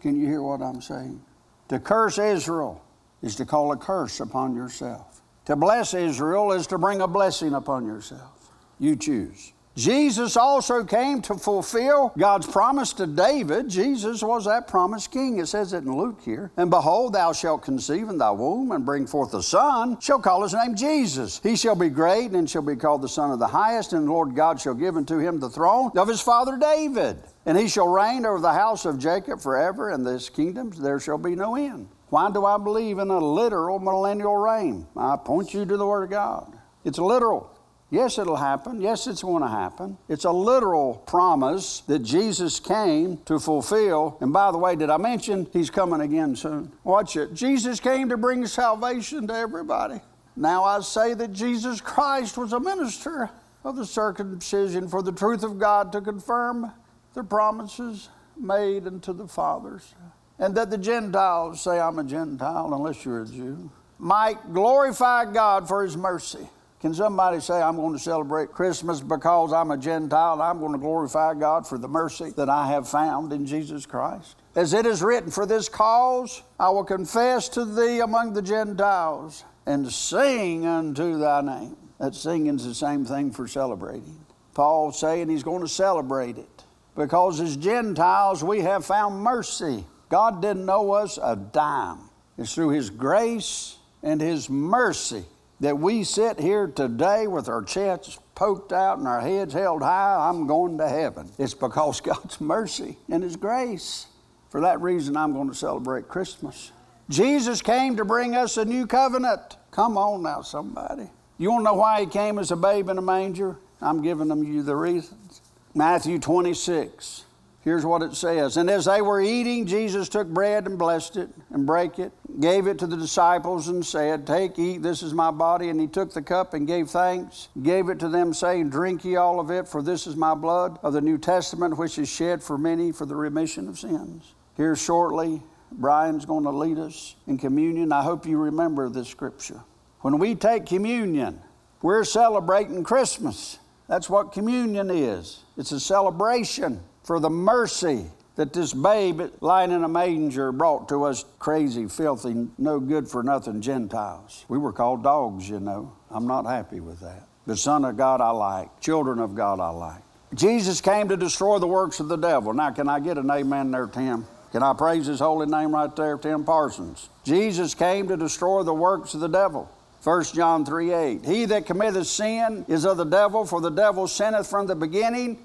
Can 0.00 0.18
you 0.18 0.26
hear 0.26 0.42
what 0.42 0.62
I'm 0.62 0.80
saying? 0.80 1.22
To 1.68 1.78
curse 1.78 2.18
Israel 2.18 2.82
is 3.22 3.36
to 3.36 3.44
call 3.44 3.70
a 3.72 3.76
curse 3.76 4.18
upon 4.20 4.56
yourself. 4.56 5.22
To 5.44 5.56
bless 5.56 5.94
Israel 5.94 6.52
is 6.52 6.66
to 6.68 6.78
bring 6.78 7.00
a 7.00 7.08
blessing 7.08 7.54
upon 7.54 7.86
yourself. 7.86 8.50
You 8.78 8.96
choose. 8.96 9.52
Jesus 9.74 10.36
also 10.36 10.84
came 10.84 11.22
to 11.22 11.34
fulfill 11.34 12.12
God's 12.18 12.46
promise 12.46 12.92
to 12.94 13.06
David. 13.06 13.70
Jesus 13.70 14.22
was 14.22 14.44
that 14.44 14.68
promised 14.68 15.10
king. 15.10 15.38
It 15.38 15.46
says 15.46 15.72
it 15.72 15.84
in 15.84 15.96
Luke 15.96 16.20
here. 16.22 16.50
And 16.58 16.70
behold, 16.70 17.14
thou 17.14 17.32
shalt 17.32 17.62
conceive 17.62 18.08
in 18.10 18.18
thy 18.18 18.30
womb 18.30 18.72
and 18.72 18.84
bring 18.84 19.06
forth 19.06 19.32
a 19.32 19.42
son, 19.42 19.98
shall 20.00 20.20
call 20.20 20.42
his 20.42 20.52
name 20.52 20.74
Jesus. 20.74 21.40
He 21.42 21.56
shall 21.56 21.74
be 21.74 21.88
great 21.88 22.32
and 22.32 22.48
shall 22.48 22.62
be 22.62 22.76
called 22.76 23.02
the 23.02 23.08
Son 23.08 23.30
of 23.30 23.38
the 23.38 23.46
Highest, 23.46 23.94
and 23.94 24.06
the 24.06 24.12
Lord 24.12 24.34
God 24.34 24.60
shall 24.60 24.74
give 24.74 24.96
unto 24.96 25.18
him 25.18 25.40
the 25.40 25.48
throne 25.48 25.90
of 25.96 26.08
his 26.08 26.20
father 26.20 26.58
David. 26.58 27.16
And 27.46 27.56
he 27.56 27.66
shall 27.66 27.88
reign 27.88 28.26
over 28.26 28.40
the 28.40 28.52
house 28.52 28.84
of 28.84 28.98
Jacob 28.98 29.40
forever, 29.40 29.90
and 29.90 30.06
this 30.06 30.28
kingdom 30.28 30.70
there 30.70 31.00
shall 31.00 31.18
be 31.18 31.34
no 31.34 31.56
end. 31.56 31.88
Why 32.10 32.30
do 32.30 32.44
I 32.44 32.58
believe 32.58 32.98
in 32.98 33.08
a 33.08 33.18
literal 33.18 33.78
millennial 33.78 34.36
reign? 34.36 34.86
I 34.94 35.16
point 35.16 35.54
you 35.54 35.64
to 35.64 35.76
the 35.78 35.86
Word 35.86 36.04
of 36.04 36.10
God. 36.10 36.58
It's 36.84 36.98
literal. 36.98 37.51
Yes, 37.92 38.16
it'll 38.16 38.36
happen. 38.36 38.80
Yes, 38.80 39.06
it's 39.06 39.22
going 39.22 39.42
to 39.42 39.48
happen. 39.50 39.98
It's 40.08 40.24
a 40.24 40.32
literal 40.32 40.94
promise 41.06 41.80
that 41.88 41.98
Jesus 41.98 42.58
came 42.58 43.18
to 43.26 43.38
fulfill. 43.38 44.16
And 44.22 44.32
by 44.32 44.50
the 44.50 44.56
way, 44.56 44.76
did 44.76 44.88
I 44.88 44.96
mention 44.96 45.46
he's 45.52 45.68
coming 45.68 46.00
again 46.00 46.34
soon? 46.34 46.72
Watch 46.84 47.16
it. 47.16 47.34
Jesus 47.34 47.80
came 47.80 48.08
to 48.08 48.16
bring 48.16 48.46
salvation 48.46 49.26
to 49.26 49.34
everybody. 49.34 50.00
Now 50.36 50.64
I 50.64 50.80
say 50.80 51.12
that 51.12 51.34
Jesus 51.34 51.82
Christ 51.82 52.38
was 52.38 52.54
a 52.54 52.60
minister 52.60 53.28
of 53.62 53.76
the 53.76 53.84
circumcision 53.84 54.88
for 54.88 55.02
the 55.02 55.12
truth 55.12 55.42
of 55.42 55.58
God 55.58 55.92
to 55.92 56.00
confirm 56.00 56.72
the 57.12 57.22
promises 57.22 58.08
made 58.38 58.86
unto 58.86 59.12
the 59.12 59.28
fathers. 59.28 59.94
And 60.38 60.54
that 60.54 60.70
the 60.70 60.78
Gentiles, 60.78 61.60
say 61.60 61.78
I'm 61.78 61.98
a 61.98 62.04
Gentile 62.04 62.72
unless 62.72 63.04
you're 63.04 63.20
a 63.20 63.26
Jew, 63.26 63.70
might 63.98 64.54
glorify 64.54 65.30
God 65.30 65.68
for 65.68 65.82
his 65.82 65.94
mercy 65.94 66.48
can 66.82 66.92
somebody 66.92 67.38
say, 67.38 67.62
I'm 67.62 67.76
going 67.76 67.92
to 67.92 67.98
celebrate 67.98 68.50
Christmas 68.50 69.00
because 69.00 69.52
I'm 69.52 69.70
a 69.70 69.78
Gentile 69.78 70.32
and 70.32 70.42
I'm 70.42 70.58
going 70.58 70.72
to 70.72 70.78
glorify 70.78 71.32
God 71.32 71.64
for 71.64 71.78
the 71.78 71.86
mercy 71.86 72.30
that 72.30 72.48
I 72.48 72.66
have 72.66 72.88
found 72.88 73.32
in 73.32 73.46
Jesus 73.46 73.86
Christ? 73.86 74.34
As 74.56 74.74
it 74.74 74.84
is 74.84 75.00
written, 75.00 75.30
For 75.30 75.46
this 75.46 75.68
cause 75.68 76.42
I 76.58 76.70
will 76.70 76.82
confess 76.82 77.48
to 77.50 77.64
thee 77.64 78.00
among 78.00 78.32
the 78.32 78.42
Gentiles 78.42 79.44
and 79.64 79.92
sing 79.92 80.66
unto 80.66 81.18
thy 81.18 81.40
name. 81.40 81.76
That 82.00 82.16
singing's 82.16 82.66
the 82.66 82.74
same 82.74 83.04
thing 83.04 83.30
for 83.30 83.46
celebrating. 83.46 84.18
Paul's 84.52 84.98
saying 84.98 85.28
he's 85.28 85.44
going 85.44 85.62
to 85.62 85.68
celebrate 85.68 86.36
it 86.36 86.64
because 86.96 87.40
as 87.40 87.56
Gentiles 87.56 88.42
we 88.42 88.58
have 88.58 88.84
found 88.84 89.22
mercy. 89.22 89.86
God 90.08 90.42
didn't 90.42 90.66
know 90.66 90.90
us 90.90 91.16
a 91.22 91.36
dime. 91.36 92.10
It's 92.36 92.56
through 92.56 92.70
his 92.70 92.90
grace 92.90 93.76
and 94.02 94.20
his 94.20 94.50
mercy 94.50 95.24
that 95.62 95.78
we 95.78 96.02
sit 96.02 96.40
here 96.40 96.66
today 96.66 97.28
with 97.28 97.48
our 97.48 97.62
chests 97.62 98.18
poked 98.34 98.72
out 98.72 98.98
and 98.98 99.06
our 99.06 99.20
heads 99.20 99.54
held 99.54 99.80
high, 99.80 100.28
I'm 100.28 100.48
going 100.48 100.76
to 100.78 100.88
heaven. 100.88 101.30
It's 101.38 101.54
because 101.54 102.00
God's 102.02 102.40
mercy 102.40 102.98
and 103.08 103.22
His 103.22 103.36
grace. 103.36 104.06
For 104.50 104.60
that 104.60 104.80
reason, 104.80 105.16
I'm 105.16 105.32
going 105.32 105.48
to 105.48 105.54
celebrate 105.54 106.08
Christmas. 106.08 106.72
Jesus 107.08 107.62
came 107.62 107.96
to 107.96 108.04
bring 108.04 108.34
us 108.34 108.56
a 108.56 108.64
new 108.64 108.88
covenant. 108.88 109.56
Come 109.70 109.96
on 109.96 110.24
now, 110.24 110.42
somebody. 110.42 111.08
You 111.38 111.52
want 111.52 111.60
to 111.60 111.64
know 111.64 111.74
why 111.74 112.00
He 112.00 112.06
came 112.06 112.40
as 112.40 112.50
a 112.50 112.56
babe 112.56 112.88
in 112.88 112.98
a 112.98 113.02
manger? 113.02 113.56
I'm 113.80 114.02
giving 114.02 114.26
them 114.26 114.42
you 114.42 114.64
the 114.64 114.74
reasons. 114.74 115.42
Matthew 115.74 116.18
26. 116.18 117.24
Here's 117.62 117.86
what 117.86 118.02
it 118.02 118.16
says. 118.16 118.56
And 118.56 118.68
as 118.68 118.86
they 118.86 119.00
were 119.00 119.20
eating, 119.20 119.66
Jesus 119.66 120.08
took 120.08 120.26
bread 120.26 120.66
and 120.66 120.76
blessed 120.76 121.16
it 121.16 121.30
and 121.50 121.64
brake 121.64 122.00
it, 122.00 122.10
gave 122.40 122.66
it 122.66 122.80
to 122.80 122.88
the 122.88 122.96
disciples 122.96 123.68
and 123.68 123.86
said, 123.86 124.26
Take, 124.26 124.58
eat, 124.58 124.82
this 124.82 125.00
is 125.02 125.14
my 125.14 125.30
body. 125.30 125.68
And 125.68 125.80
he 125.80 125.86
took 125.86 126.12
the 126.12 126.22
cup 126.22 126.54
and 126.54 126.66
gave 126.66 126.90
thanks, 126.90 127.50
gave 127.62 127.88
it 127.88 128.00
to 128.00 128.08
them, 128.08 128.34
saying, 128.34 128.70
Drink 128.70 129.04
ye 129.04 129.14
all 129.14 129.38
of 129.38 129.50
it, 129.50 129.68
for 129.68 129.80
this 129.80 130.08
is 130.08 130.16
my 130.16 130.34
blood 130.34 130.80
of 130.82 130.92
the 130.92 131.00
New 131.00 131.18
Testament, 131.18 131.76
which 131.76 131.98
is 131.98 132.08
shed 132.08 132.42
for 132.42 132.58
many 132.58 132.90
for 132.90 133.06
the 133.06 133.14
remission 133.14 133.68
of 133.68 133.78
sins. 133.78 134.34
Here 134.56 134.74
shortly, 134.74 135.40
Brian's 135.70 136.26
going 136.26 136.44
to 136.44 136.50
lead 136.50 136.78
us 136.78 137.14
in 137.28 137.38
communion. 137.38 137.92
I 137.92 138.02
hope 138.02 138.26
you 138.26 138.38
remember 138.38 138.88
this 138.88 139.08
scripture. 139.08 139.60
When 140.00 140.18
we 140.18 140.34
take 140.34 140.66
communion, 140.66 141.40
we're 141.80 142.02
celebrating 142.02 142.82
Christmas. 142.82 143.60
That's 143.86 144.10
what 144.10 144.32
communion 144.32 144.90
is. 144.90 145.44
It's 145.56 145.70
a 145.70 145.78
celebration 145.78 146.80
for 147.02 147.20
the 147.20 147.30
mercy 147.30 148.06
that 148.36 148.52
this 148.52 148.72
babe 148.72 149.20
lying 149.40 149.70
in 149.70 149.84
a 149.84 149.88
manger 149.88 150.52
brought 150.52 150.88
to 150.88 151.04
us 151.04 151.24
crazy, 151.38 151.86
filthy, 151.86 152.48
no 152.58 152.80
good 152.80 153.08
for 153.08 153.22
nothing 153.22 153.60
Gentiles. 153.60 154.44
We 154.48 154.58
were 154.58 154.72
called 154.72 155.02
dogs, 155.02 155.48
you 155.48 155.60
know. 155.60 155.92
I'm 156.10 156.26
not 156.26 156.46
happy 156.46 156.80
with 156.80 157.00
that. 157.00 157.26
The 157.46 157.56
Son 157.56 157.84
of 157.84 157.96
God 157.96 158.20
I 158.20 158.30
like, 158.30 158.80
children 158.80 159.18
of 159.18 159.34
God 159.34 159.60
I 159.60 159.70
like. 159.70 160.02
Jesus 160.34 160.80
came 160.80 161.08
to 161.08 161.16
destroy 161.16 161.58
the 161.58 161.66
works 161.66 162.00
of 162.00 162.08
the 162.08 162.16
devil. 162.16 162.54
Now, 162.54 162.70
can 162.70 162.88
I 162.88 163.00
get 163.00 163.18
an 163.18 163.30
amen 163.30 163.70
there, 163.70 163.86
Tim? 163.86 164.26
Can 164.52 164.62
I 164.62 164.72
praise 164.72 165.06
his 165.06 165.20
holy 165.20 165.46
name 165.46 165.74
right 165.74 165.94
there, 165.94 166.16
Tim 166.16 166.44
Parsons? 166.44 167.08
Jesus 167.24 167.74
came 167.74 168.08
to 168.08 168.16
destroy 168.16 168.62
the 168.62 168.72
works 168.72 169.12
of 169.14 169.20
the 169.20 169.28
devil. 169.28 169.70
1 170.04 170.24
John 170.34 170.64
3 170.64 170.92
8. 170.92 171.24
He 171.24 171.44
that 171.46 171.66
committeth 171.66 172.06
sin 172.06 172.64
is 172.68 172.84
of 172.84 172.96
the 172.96 173.04
devil, 173.04 173.44
for 173.44 173.60
the 173.60 173.70
devil 173.70 174.08
sinneth 174.08 174.48
from 174.48 174.66
the 174.66 174.74
beginning. 174.74 175.38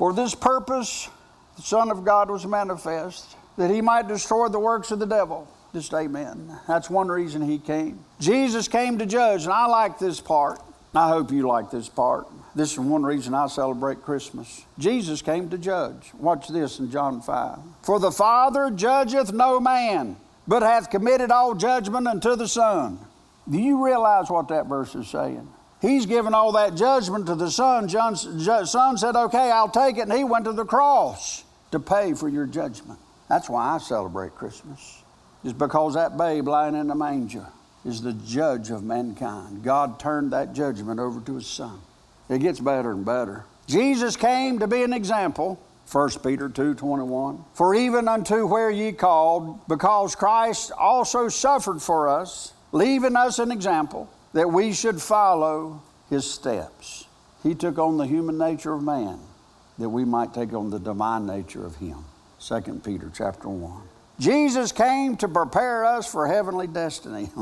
For 0.00 0.14
this 0.14 0.34
purpose, 0.34 1.10
the 1.56 1.62
Son 1.62 1.90
of 1.90 2.06
God 2.06 2.30
was 2.30 2.46
manifest, 2.46 3.36
that 3.58 3.70
he 3.70 3.82
might 3.82 4.08
destroy 4.08 4.48
the 4.48 4.58
works 4.58 4.90
of 4.92 4.98
the 4.98 5.04
devil. 5.04 5.46
Just 5.74 5.92
amen. 5.92 6.58
That's 6.66 6.88
one 6.88 7.08
reason 7.08 7.42
he 7.42 7.58
came. 7.58 8.02
Jesus 8.18 8.66
came 8.66 8.96
to 8.96 9.04
judge, 9.04 9.44
and 9.44 9.52
I 9.52 9.66
like 9.66 9.98
this 9.98 10.18
part. 10.18 10.58
I 10.94 11.08
hope 11.10 11.30
you 11.30 11.46
like 11.46 11.70
this 11.70 11.90
part. 11.90 12.26
This 12.54 12.72
is 12.72 12.78
one 12.78 13.02
reason 13.02 13.34
I 13.34 13.46
celebrate 13.48 14.00
Christmas. 14.00 14.64
Jesus 14.78 15.20
came 15.20 15.50
to 15.50 15.58
judge. 15.58 16.12
Watch 16.14 16.48
this 16.48 16.78
in 16.78 16.90
John 16.90 17.20
5. 17.20 17.58
For 17.82 18.00
the 18.00 18.10
Father 18.10 18.70
judgeth 18.70 19.34
no 19.34 19.60
man, 19.60 20.16
but 20.48 20.62
hath 20.62 20.88
committed 20.88 21.30
all 21.30 21.54
judgment 21.54 22.08
unto 22.08 22.36
the 22.36 22.48
Son. 22.48 22.98
Do 23.50 23.58
you 23.58 23.84
realize 23.84 24.30
what 24.30 24.48
that 24.48 24.64
verse 24.64 24.94
is 24.94 25.08
saying? 25.08 25.46
He's 25.80 26.04
given 26.04 26.34
all 26.34 26.52
that 26.52 26.74
judgment 26.74 27.26
to 27.26 27.34
the 27.34 27.50
Son. 27.50 27.88
John's 27.88 28.28
Son 28.70 28.98
said, 28.98 29.16
Okay, 29.16 29.50
I'll 29.50 29.68
take 29.68 29.96
it. 29.96 30.02
And 30.02 30.12
he 30.12 30.24
went 30.24 30.44
to 30.44 30.52
the 30.52 30.64
cross 30.64 31.44
to 31.70 31.80
pay 31.80 32.12
for 32.12 32.28
your 32.28 32.46
judgment. 32.46 32.98
That's 33.28 33.48
why 33.48 33.74
I 33.74 33.78
celebrate 33.78 34.34
Christmas, 34.34 35.02
is 35.44 35.52
because 35.52 35.94
that 35.94 36.18
babe 36.18 36.48
lying 36.48 36.74
in 36.74 36.88
the 36.88 36.94
manger 36.94 37.46
is 37.84 38.02
the 38.02 38.12
judge 38.12 38.70
of 38.70 38.82
mankind. 38.82 39.62
God 39.62 39.98
turned 39.98 40.32
that 40.32 40.52
judgment 40.52 41.00
over 41.00 41.20
to 41.20 41.36
his 41.36 41.46
Son. 41.46 41.80
It 42.28 42.40
gets 42.40 42.60
better 42.60 42.90
and 42.90 43.04
better. 43.04 43.44
Jesus 43.66 44.16
came 44.16 44.58
to 44.58 44.66
be 44.66 44.82
an 44.82 44.92
example. 44.92 45.60
1 45.90 46.10
Peter 46.22 46.48
2 46.48 46.74
21. 46.74 47.44
For 47.54 47.74
even 47.74 48.06
unto 48.06 48.46
where 48.46 48.70
ye 48.70 48.92
called, 48.92 49.66
because 49.66 50.14
Christ 50.14 50.72
also 50.78 51.28
suffered 51.28 51.80
for 51.80 52.08
us, 52.08 52.52
leaving 52.72 53.16
us 53.16 53.38
an 53.38 53.50
example 53.50 54.10
that 54.32 54.50
we 54.50 54.72
should 54.72 55.00
follow 55.00 55.82
his 56.08 56.28
steps. 56.30 57.06
He 57.42 57.54
took 57.54 57.78
on 57.78 57.96
the 57.96 58.06
human 58.06 58.38
nature 58.38 58.72
of 58.72 58.82
man 58.82 59.18
that 59.78 59.88
we 59.88 60.04
might 60.04 60.34
take 60.34 60.52
on 60.52 60.70
the 60.70 60.78
divine 60.78 61.26
nature 61.26 61.64
of 61.64 61.76
him. 61.76 62.04
2 62.40 62.80
Peter 62.84 63.10
chapter 63.14 63.48
1. 63.48 63.82
Jesus 64.18 64.72
came 64.72 65.16
to 65.16 65.28
prepare 65.28 65.84
us 65.84 66.10
for 66.10 66.26
heavenly 66.26 66.66
destiny. 66.66 67.30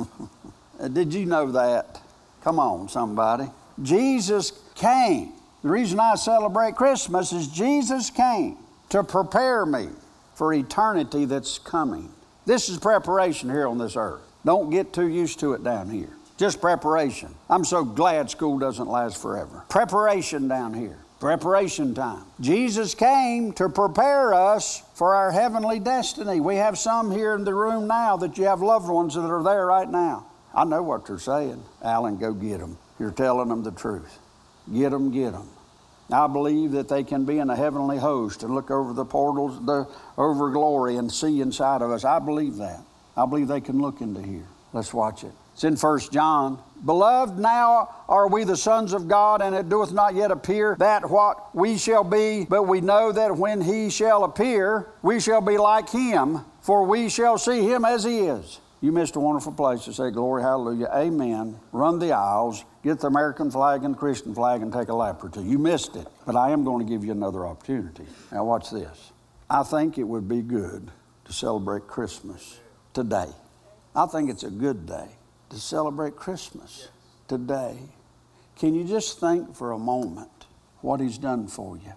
Uh, 0.81 0.87
did 0.87 1.12
you 1.12 1.27
know 1.27 1.51
that? 1.51 2.01
Come 2.42 2.61
on, 2.61 2.88
somebody. 2.88 3.51
Jesus 3.83 4.53
came. 4.77 5.33
The 5.64 5.70
reason 5.70 5.98
I 5.98 6.14
celebrate 6.14 6.77
Christmas 6.77 7.33
is 7.33 7.48
Jesus 7.48 8.11
came 8.11 8.57
to 8.90 9.03
prepare 9.03 9.66
me 9.66 9.88
for 10.35 10.53
eternity 10.55 11.24
that's 11.24 11.59
coming. 11.59 12.09
This 12.46 12.68
is 12.68 12.79
preparation 12.79 13.51
here 13.51 13.66
on 13.66 13.79
this 13.79 13.96
earth. 13.96 14.22
Don't 14.44 14.70
get 14.70 14.92
too 14.92 15.09
used 15.09 15.40
to 15.40 15.55
it 15.55 15.64
down 15.64 15.90
here. 15.90 16.16
Just 16.38 16.61
preparation. 16.61 17.35
I'm 17.51 17.64
so 17.64 17.85
glad 17.85 18.31
school 18.31 18.61
doesn't 18.61 18.87
last 18.87 19.20
forever. 19.20 19.64
Preparation 19.68 20.46
down 20.46 20.72
here. 20.72 20.96
Preparation 21.18 21.96
time. 21.96 22.22
Jesus 22.40 22.94
came 22.94 23.53
to 23.55 23.68
prepare 23.68 24.33
us 24.33 24.85
for 24.94 25.16
our 25.16 25.33
heavenly 25.33 25.81
destiny. 25.81 26.38
We 26.38 26.55
have 26.57 26.79
some 26.79 27.11
here 27.11 27.35
in 27.35 27.42
the 27.42 27.55
room 27.55 27.88
now 27.88 28.16
that 28.18 28.38
you 28.38 28.44
have 28.44 28.62
loved 28.62 28.88
ones 28.88 29.16
that 29.16 29.29
are 29.29 29.42
there 29.42 29.66
right 29.66 29.90
now. 29.90 30.27
I 30.55 30.62
know 30.62 30.81
what 30.81 31.07
they're 31.07 31.18
saying. 31.18 31.61
Alan, 31.83 32.18
go 32.18 32.33
get 32.33 32.61
them. 32.61 32.79
You're 33.01 33.11
telling 33.11 33.48
them 33.48 33.64
the 33.64 33.72
truth. 33.72 34.18
Get 34.72 34.90
them, 34.90 35.11
get 35.11 35.33
them. 35.33 35.48
I 36.11 36.29
believe 36.29 36.70
that 36.72 36.88
they 36.88 37.03
can 37.03 37.24
be 37.24 37.38
in 37.38 37.51
a 37.51 37.57
heavenly 37.57 37.98
host 37.98 38.44
and 38.44 38.55
look 38.55 38.70
over 38.70 38.92
the 38.92 39.05
portals, 39.05 39.64
the, 39.66 39.88
over 40.16 40.51
glory, 40.51 40.96
and 40.96 41.11
see 41.11 41.40
inside 41.40 41.83
of 41.83 41.90
us. 41.90 42.05
I 42.05 42.20
believe 42.20 42.57
that. 42.57 42.81
I 43.16 43.27
believe 43.27 43.48
they 43.48 43.61
can 43.61 43.81
look 43.81 44.01
into 44.01 44.22
here. 44.22 44.46
Let's 44.72 44.94
watch 44.94 45.24
it. 45.24 45.33
It's 45.59 45.64
in 45.64 45.75
1 45.75 45.99
John. 46.12 46.62
Beloved, 46.85 47.37
now 47.37 47.88
are 48.09 48.29
we 48.29 48.44
the 48.44 48.57
sons 48.57 48.92
of 48.92 49.09
God, 49.09 49.42
and 49.42 49.57
it 49.57 49.68
doeth 49.68 49.90
not 49.90 50.14
yet 50.14 50.31
appear 50.31 50.77
that 50.79 51.11
what 51.11 51.53
we 51.53 51.77
shall 51.77 52.05
be, 52.05 52.47
but 52.49 52.68
we 52.68 52.81
know 52.81 53.11
that 53.11 53.37
when 53.37 53.61
he 53.61 53.90
shall 53.90 54.23
appear, 54.23 54.87
we 55.03 55.18
shall 55.18 55.40
be 55.40 55.59
like 55.59 55.90
him, 55.90 56.44
for 56.61 56.85
we 56.85 57.09
shall 57.09 57.38
see 57.38 57.62
him 57.62 57.85
as 57.85 58.05
he 58.05 58.21
is. 58.21 58.61
You 58.81 58.92
missed 58.92 59.16
a 59.16 59.18
wonderful 59.18 59.51
place 59.51 59.85
to 59.87 59.92
say 59.92 60.12
glory, 60.12 60.42
hallelujah, 60.42 60.90
amen. 60.94 61.59
Run 61.73 61.99
the 61.99 62.12
aisles, 62.12 62.64
get 62.85 63.01
the 63.01 63.09
American 63.09 63.51
flag 63.51 63.83
and 63.83 63.99
Christian 63.99 64.37
flag, 64.37 64.62
and 64.62 64.73
take 64.73 64.90
a 64.90 64.94
lap 64.94 65.25
or 65.25 65.29
two. 65.29 65.42
You 65.42 65.59
missed 65.59 65.97
it, 65.97 66.07
but 66.25 66.37
I 66.37 66.51
am 66.51 66.62
going 66.62 66.87
to 66.87 66.88
give 66.88 67.05
you 67.05 67.11
another 67.11 67.44
opportunity. 67.44 68.07
Now, 68.31 68.44
watch 68.44 68.71
this. 68.71 69.11
I 69.51 69.64
think 69.64 69.99
it 69.99 70.05
would 70.05 70.29
be 70.29 70.40
good 70.40 70.88
to 71.25 71.33
celebrate 71.33 71.88
Christmas 71.88 72.61
today. 72.94 73.33
I 73.97 74.07
think 74.07 74.31
it's 74.31 74.44
a 74.44 74.51
good 74.51 74.87
day 74.87 75.17
to 75.50 75.56
celebrate 75.58 76.16
Christmas 76.16 76.88
today. 77.26 77.78
Can 78.56 78.74
you 78.74 78.84
just 78.84 79.20
think 79.20 79.54
for 79.54 79.72
a 79.72 79.78
moment 79.78 80.46
what 80.80 81.00
He's 81.00 81.18
done 81.18 81.46
for 81.48 81.76
you? 81.76 81.92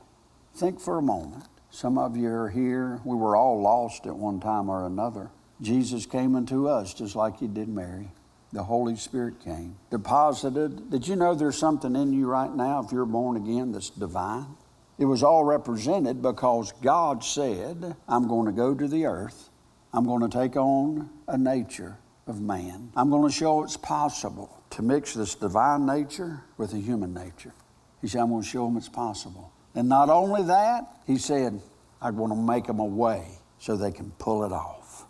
Think 0.56 0.80
for 0.80 0.98
a 0.98 1.02
moment. 1.02 1.46
Some 1.70 1.98
of 1.98 2.18
you 2.18 2.30
are 2.30 2.50
here. 2.50 3.00
We 3.06 3.16
were 3.16 3.36
all 3.36 3.62
lost 3.62 4.06
at 4.06 4.16
one 4.16 4.40
time 4.40 4.70
or 4.70 4.86
another. 4.86 5.30
Jesus 5.62 6.06
came 6.06 6.36
into 6.36 6.68
us 6.68 6.94
just 6.94 7.16
like 7.16 7.40
He 7.40 7.48
did 7.48 7.70
Mary. 7.70 8.12
The 8.54 8.64
Holy 8.64 8.98
Spirit 8.98 9.40
came, 9.40 9.78
deposited. 9.90 10.90
Did 10.90 11.08
you 11.08 11.16
know 11.16 11.34
there's 11.34 11.58
something 11.58 11.96
in 11.96 12.12
you 12.12 12.28
right 12.28 12.54
now, 12.54 12.84
if 12.84 12.92
you're 12.92 13.06
born 13.06 13.38
again, 13.38 13.72
that's 13.72 13.90
divine? 13.90 14.58
It 15.00 15.06
was 15.06 15.24
all 15.24 15.46
represented 15.46 16.22
because 16.22 16.74
God 16.82 17.24
said, 17.24 17.96
I'm 18.10 18.28
going 18.28 18.48
to 18.48 18.52
go 18.52 18.76
to 18.76 18.88
the 18.88 19.06
earth. 19.06 19.50
I'm 19.94 20.06
going 20.06 20.22
to 20.22 20.38
take 20.38 20.58
on 20.58 21.10
a 21.28 21.38
nature 21.38 21.98
of 22.32 22.42
man. 22.42 22.92
I'm 22.96 23.10
going 23.10 23.30
to 23.30 23.34
show 23.34 23.64
it's 23.64 23.78
possible 23.78 24.64
to 24.72 24.82
mix 24.82 25.14
this 25.14 25.36
divine 25.36 25.86
nature 25.86 26.42
with 26.58 26.74
a 26.74 26.78
human 26.78 27.14
nature. 27.14 27.54
He 28.02 28.08
said, 28.08 28.22
I'm 28.22 28.30
going 28.30 28.42
to 28.42 28.48
show 28.48 28.66
them 28.66 28.78
it's 28.78 28.90
possible. 28.90 29.52
And 29.76 29.88
not 29.90 30.10
only 30.10 30.44
that, 30.44 30.86
he 31.06 31.18
said, 31.18 31.62
I'm 32.02 32.16
going 32.16 32.30
to 32.30 32.36
make 32.36 32.66
them 32.66 32.80
a 32.80 32.86
way 32.86 33.28
so 33.60 33.76
they 33.76 33.92
can 33.92 34.12
pull 34.18 34.46
it 34.46 34.52
off. 34.52 35.06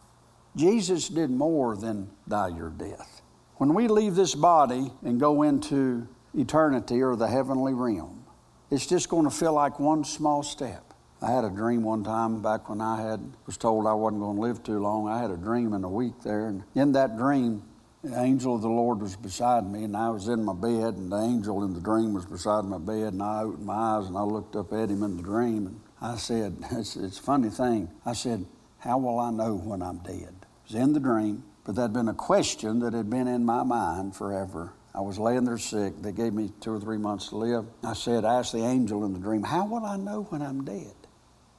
Jesus 0.55 1.07
did 1.07 1.29
more 1.29 1.77
than 1.77 2.10
die 2.27 2.49
your 2.49 2.71
death. 2.71 3.21
When 3.55 3.73
we 3.75 3.88
leave 3.88 4.15
this 4.15 4.34
body 4.34 4.91
and 5.03 5.19
go 5.19 5.43
into 5.43 6.07
eternity 6.36 7.01
or 7.01 7.15
the 7.15 7.27
heavenly 7.27 7.73
realm, 7.73 8.25
it's 8.71 8.88
just 8.88 9.10
going 9.10 9.25
to 9.25 9.31
feel 9.31 9.53
like 9.53 9.79
one 9.79 10.03
small 10.03 10.41
step. 10.41 10.90
I 11.23 11.31
had 11.31 11.43
a 11.43 11.51
dream 11.51 11.84
one 11.84 12.03
time 12.03 12.41
back 12.41 12.67
when 12.67 12.81
I 12.81 12.99
had 12.99 13.19
was 13.45 13.55
told 13.55 13.86
I 13.86 13.93
wasn't 13.93 14.21
going 14.21 14.38
to 14.38 14.41
live 14.41 14.63
too 14.63 14.79
long. 14.79 15.07
I 15.07 15.21
had 15.21 15.29
a 15.29 15.38
dream 15.38 15.73
in 15.73 15.84
a 15.84 15.89
week 15.89 16.15
there, 16.23 16.47
and 16.47 16.63
in 16.73 16.93
that 16.93 17.15
dream, 17.15 17.62
the 18.03 18.19
angel 18.19 18.55
of 18.55 18.63
the 18.63 18.69
Lord 18.69 19.01
was 19.01 19.15
beside 19.15 19.69
me, 19.69 19.84
and 19.84 19.95
I 19.95 20.10
was 20.10 20.27
in 20.27 20.43
my 20.43 20.55
bed, 20.55 20.95
and 20.95 21.12
the 21.12 21.21
angel 21.21 21.63
in 21.63 21.75
the 21.75 21.79
dream 21.79 22.13
was 22.13 22.25
beside 22.25 22.65
my 22.65 22.79
bed, 22.79 23.13
and 23.13 23.21
I 23.21 23.43
opened 23.43 23.67
my 23.67 23.73
eyes 23.73 24.07
and 24.07 24.17
I 24.17 24.23
looked 24.23 24.55
up 24.55 24.73
at 24.73 24.89
him 24.89 25.03
in 25.03 25.17
the 25.17 25.21
dream, 25.21 25.67
and 25.67 25.79
I 26.01 26.15
said, 26.15 26.57
"It's, 26.71 26.95
it's 26.95 27.19
a 27.19 27.23
funny 27.23 27.49
thing." 27.49 27.91
I 28.03 28.13
said, 28.13 28.43
"How 28.79 28.97
will 28.97 29.19
I 29.19 29.29
know 29.29 29.55
when 29.55 29.84
I'm 29.84 29.99
dead?" 29.99 30.34
It 30.41 30.73
was 30.73 30.75
in 30.75 30.93
the 30.93 30.99
dream, 30.99 31.43
but 31.63 31.75
that'd 31.75 31.93
been 31.93 32.10
a 32.10 32.15
question 32.15 32.79
that 32.79 32.93
had 32.93 33.12
been 33.12 33.27
in 33.27 33.45
my 33.45 33.62
mind 33.62 34.15
forever. 34.15 34.73
I 34.95 35.01
was 35.01 35.19
laying 35.19 35.45
there 35.45 35.60
sick. 35.60 36.01
They 36.01 36.12
gave 36.12 36.34
me 36.34 36.51
two 36.60 36.73
or 36.73 36.79
three 36.79 36.97
months 36.97 37.29
to 37.29 37.38
live. 37.38 37.65
I 37.84 37.93
said, 37.93 38.25
I 38.25 38.39
asked 38.39 38.53
the 38.53 38.65
angel 38.65 39.05
in 39.05 39.13
the 39.13 39.19
dream, 39.19 39.43
How 39.43 39.67
will 39.67 39.86
I 39.86 39.97
know 39.97 40.23
when 40.23 40.41
I'm 40.41 40.65
dead? 40.65 40.95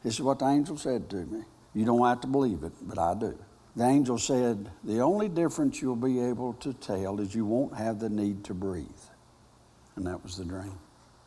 This 0.03 0.15
is 0.15 0.23
what 0.23 0.39
the 0.39 0.47
angel 0.47 0.77
said 0.77 1.09
to 1.11 1.17
me. 1.17 1.43
You 1.75 1.85
don't 1.85 2.05
have 2.05 2.21
to 2.23 2.27
believe 2.27 2.63
it, 2.63 2.73
but 2.83 2.99
I 2.99 3.15
do. 3.15 3.39
The 3.77 3.85
angel 3.85 4.19
said, 4.19 4.71
The 4.85 5.01
only 5.01 5.29
difference 5.29 5.81
you'll 5.81 5.97
be 5.97 6.21
able 6.21 6.53
to 6.55 6.75
tell 6.75 7.21
is 7.21 7.35
you 7.35 7.47
won't 7.47 7.77
have 7.77 7.99
the 8.01 8.11
need 8.11 8.45
to 8.45 8.55
breathe. 8.55 8.87
And 9.97 10.07
that 10.07 10.23
was 10.23 10.37
the 10.37 10.45
dream. 10.45 10.79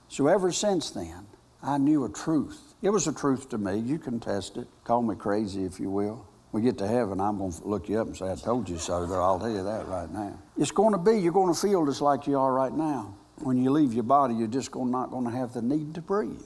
So 0.07 0.27
ever 0.27 0.51
since 0.51 0.91
then, 0.91 1.25
I 1.63 1.77
knew 1.77 2.05
a 2.05 2.09
truth. 2.09 2.75
It 2.81 2.89
was 2.89 3.07
a 3.07 3.13
truth 3.13 3.49
to 3.49 3.57
me. 3.57 3.79
You 3.79 3.97
can 3.97 4.19
test 4.19 4.57
it. 4.57 4.67
Call 4.83 5.01
me 5.01 5.15
crazy 5.15 5.63
if 5.63 5.79
you 5.79 5.89
will. 5.89 6.27
We 6.51 6.61
get 6.61 6.77
to 6.77 6.87
heaven, 6.87 7.19
I'm 7.19 7.37
going 7.37 7.51
to 7.51 7.67
look 7.67 7.89
you 7.89 7.99
up 7.99 8.07
and 8.07 8.15
say, 8.15 8.31
I 8.31 8.35
told 8.35 8.69
you 8.69 8.77
so. 8.77 9.05
There, 9.05 9.21
I'll 9.21 9.39
tell 9.39 9.49
you 9.49 9.63
that 9.63 9.87
right 9.87 10.09
now. 10.09 10.39
It's 10.57 10.71
going 10.71 10.93
to 10.93 10.97
be, 10.97 11.19
you're 11.19 11.33
going 11.33 11.53
to 11.53 11.59
feel 11.59 11.85
just 11.85 11.99
like 11.99 12.27
you 12.27 12.39
are 12.39 12.53
right 12.53 12.71
now. 12.71 13.13
When 13.39 13.57
you 13.57 13.71
leave 13.71 13.93
your 13.93 14.03
body, 14.03 14.35
you're 14.35 14.47
just 14.47 14.71
going, 14.71 14.89
not 14.89 15.11
going 15.11 15.25
to 15.25 15.31
have 15.31 15.51
the 15.51 15.61
need 15.61 15.95
to 15.95 16.01
breathe. 16.01 16.39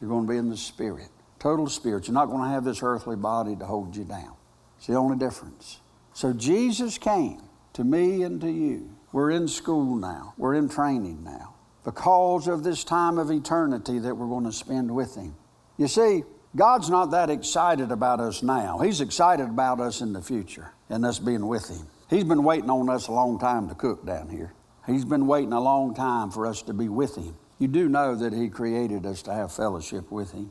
You're 0.00 0.10
going 0.10 0.24
to 0.24 0.30
be 0.30 0.38
in 0.38 0.50
the 0.50 0.56
spirit, 0.56 1.08
total 1.46 1.68
spirit. 1.68 2.08
You're 2.08 2.14
not 2.14 2.26
going 2.26 2.42
to 2.42 2.48
have 2.48 2.64
this 2.64 2.82
earthly 2.82 3.14
body 3.14 3.54
to 3.54 3.64
hold 3.64 3.94
you 3.94 4.02
down. 4.02 4.32
It's 4.78 4.88
the 4.88 4.94
only 4.94 5.16
difference. 5.16 5.80
So 6.12 6.32
Jesus 6.32 6.98
came 6.98 7.40
to 7.74 7.84
me 7.84 8.24
and 8.24 8.40
to 8.40 8.50
you. 8.50 8.90
We're 9.12 9.30
in 9.30 9.46
school 9.46 9.94
now, 9.94 10.34
we're 10.36 10.54
in 10.54 10.68
training 10.68 11.22
now 11.22 11.54
because 11.84 12.48
of 12.48 12.64
this 12.64 12.82
time 12.82 13.16
of 13.16 13.30
eternity 13.30 14.00
that 14.00 14.16
we're 14.16 14.26
going 14.26 14.44
to 14.44 14.52
spend 14.52 14.92
with 14.92 15.14
Him. 15.14 15.36
You 15.78 15.86
see, 15.86 16.24
God's 16.56 16.90
not 16.90 17.12
that 17.12 17.30
excited 17.30 17.92
about 17.92 18.18
us 18.18 18.42
now. 18.42 18.80
He's 18.80 19.00
excited 19.00 19.46
about 19.46 19.78
us 19.78 20.00
in 20.00 20.12
the 20.12 20.22
future 20.22 20.72
and 20.90 21.06
us 21.06 21.20
being 21.20 21.46
with 21.46 21.68
Him. 21.68 21.86
He's 22.10 22.24
been 22.24 22.42
waiting 22.42 22.70
on 22.70 22.90
us 22.90 23.06
a 23.06 23.12
long 23.12 23.38
time 23.38 23.68
to 23.68 23.76
cook 23.76 24.04
down 24.04 24.30
here. 24.30 24.52
He's 24.84 25.04
been 25.04 25.28
waiting 25.28 25.52
a 25.52 25.60
long 25.60 25.94
time 25.94 26.32
for 26.32 26.44
us 26.44 26.62
to 26.62 26.74
be 26.74 26.88
with 26.88 27.14
Him. 27.14 27.36
You 27.60 27.68
do 27.68 27.88
know 27.88 28.16
that 28.16 28.32
He 28.32 28.48
created 28.48 29.06
us 29.06 29.22
to 29.22 29.32
have 29.32 29.52
fellowship 29.52 30.10
with 30.10 30.32
Him, 30.32 30.50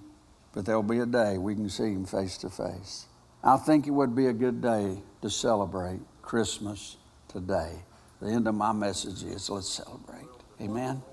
but 0.56 0.65
there'll 0.65 0.82
be 0.82 1.00
a 1.00 1.06
day 1.06 1.38
we 1.38 1.54
can 1.54 1.70
see 1.70 1.91
Him 1.91 2.06
face 2.06 2.38
to 2.39 2.50
face. 2.50 3.06
I 3.44 3.58
think 3.58 3.86
it 3.86 3.91
would 3.91 4.15
be 4.15 4.28
a 4.28 4.34
good 4.34 4.62
day 4.62 4.98
to 5.22 5.30
celebrate 5.30 6.00
Christmas 6.24 6.98
today. 7.28 7.74
The 8.22 8.30
end 8.30 8.48
of 8.48 8.56
my 8.56 8.72
message 8.72 9.22
is 9.24 9.50
let's 9.50 9.70
celebrate. 9.70 10.26
Amen. 10.62 11.04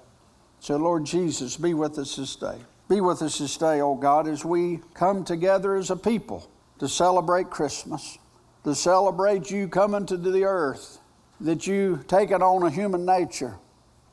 So, 0.60 0.76
Lord 0.76 1.04
Jesus, 1.04 1.56
be 1.56 1.74
with 1.74 1.98
us 1.98 2.16
this 2.16 2.36
day. 2.36 2.56
Be 2.88 3.00
with 3.00 3.20
us 3.20 3.38
this 3.38 3.56
day, 3.56 3.80
oh 3.80 3.96
God, 3.96 4.28
as 4.28 4.44
we 4.44 4.80
come 4.94 5.24
together 5.24 5.74
as 5.74 5.90
a 5.90 5.96
people 5.96 6.48
to 6.78 6.88
celebrate 6.88 7.50
Christmas, 7.50 8.18
to 8.64 8.74
celebrate 8.74 9.50
you 9.50 9.66
coming 9.66 10.06
to 10.06 10.16
the 10.16 10.44
earth, 10.44 10.98
that 11.40 11.66
you 11.66 12.04
taken 12.06 12.42
on 12.42 12.62
a 12.62 12.70
human 12.70 13.04
nature 13.04 13.56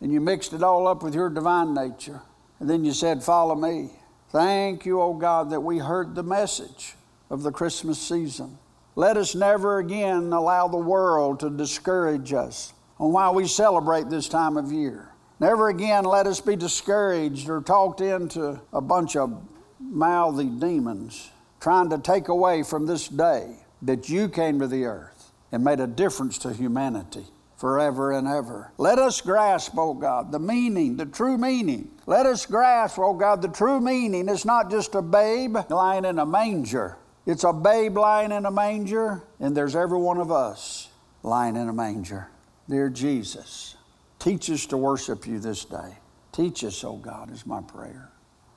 and 0.02 0.12
you 0.12 0.20
mixed 0.20 0.54
it 0.54 0.64
all 0.64 0.88
up 0.88 1.04
with 1.04 1.14
your 1.14 1.30
divine 1.30 1.74
nature. 1.76 2.22
And 2.60 2.70
then 2.70 2.84
you 2.84 2.94
said, 2.94 3.24
Follow 3.24 3.56
me. 3.56 3.92
Thank 4.32 4.86
you, 4.86 5.02
oh 5.02 5.14
God, 5.14 5.50
that 5.50 5.62
we 5.62 5.80
heard 5.80 6.14
the 6.14 6.24
message 6.24 6.96
of 7.32 7.42
the 7.42 7.52
Christmas 7.52 8.00
season. 8.00 8.60
Let 8.96 9.18
us 9.18 9.34
never 9.34 9.80
again 9.80 10.32
allow 10.34 10.68
the 10.68 10.78
world 10.78 11.40
to 11.40 11.50
discourage 11.50 12.32
us 12.34 12.74
on 13.00 13.12
why 13.12 13.32
we 13.32 13.48
celebrate 13.48 14.10
this 14.10 14.30
time 14.30 14.58
of 14.58 14.72
year. 14.72 15.10
Never 15.40 15.70
again 15.70 16.04
let 16.04 16.28
us 16.28 16.42
be 16.42 16.56
discouraged 16.56 17.50
or 17.50 17.62
talked 17.62 18.02
into 18.02 18.62
a 18.72 18.82
bunch 18.82 19.16
of 19.16 19.42
mouthy 19.80 20.46
demons 20.46 21.32
trying 21.60 21.90
to 21.90 21.98
take 21.98 22.28
away 22.28 22.62
from 22.62 22.86
this 22.86 23.08
day 23.08 23.56
that 23.82 24.10
you 24.10 24.30
came 24.30 24.60
to 24.60 24.68
the 24.68 24.86
earth 24.86 25.32
and 25.52 25.64
made 25.64 25.80
a 25.80 25.88
difference 25.88 26.38
to 26.40 26.54
humanity 26.54 27.26
forever 27.60 28.12
and 28.12 28.28
ever. 28.28 28.72
Let 28.80 28.98
us 28.98 29.22
grasp, 29.22 29.74
oh 29.78 29.94
God, 29.94 30.32
the 30.32 30.40
meaning, 30.40 30.98
the 30.98 31.06
true 31.06 31.38
meaning. 31.38 31.92
Let 32.08 32.26
us 32.26 32.48
grasp, 32.48 32.98
oh 32.98 33.14
God, 33.14 33.44
the 33.44 33.50
true 33.50 33.80
meaning. 33.80 34.28
It's 34.28 34.46
not 34.46 34.72
just 34.72 34.96
a 34.96 35.02
babe 35.02 35.56
lying 35.70 36.06
in 36.06 36.18
a 36.18 36.26
manger, 36.26 36.98
it's 37.28 37.44
a 37.44 37.54
babe 37.54 37.98
lying 37.98 38.32
in 38.32 38.46
a 38.46 38.52
manger, 38.52 39.22
and 39.40 39.56
there's 39.56 39.76
every 39.76 40.00
one 40.00 40.18
of 40.18 40.32
us 40.32 40.90
lying 41.22 41.56
in 41.56 41.70
a 41.70 41.74
manger. 41.74 42.30
Dear 42.68 42.90
Jesus, 42.90 43.76
Teach 44.20 44.50
us 44.50 44.66
to 44.68 44.78
worship 44.78 45.26
you 45.26 45.40
this 45.40 45.64
day. 45.64 45.98
Teach 46.34 46.66
us, 46.66 46.84
oh 46.84 46.98
God, 46.98 47.32
is 47.32 47.46
my 47.46 47.62
prayer. 47.62 48.12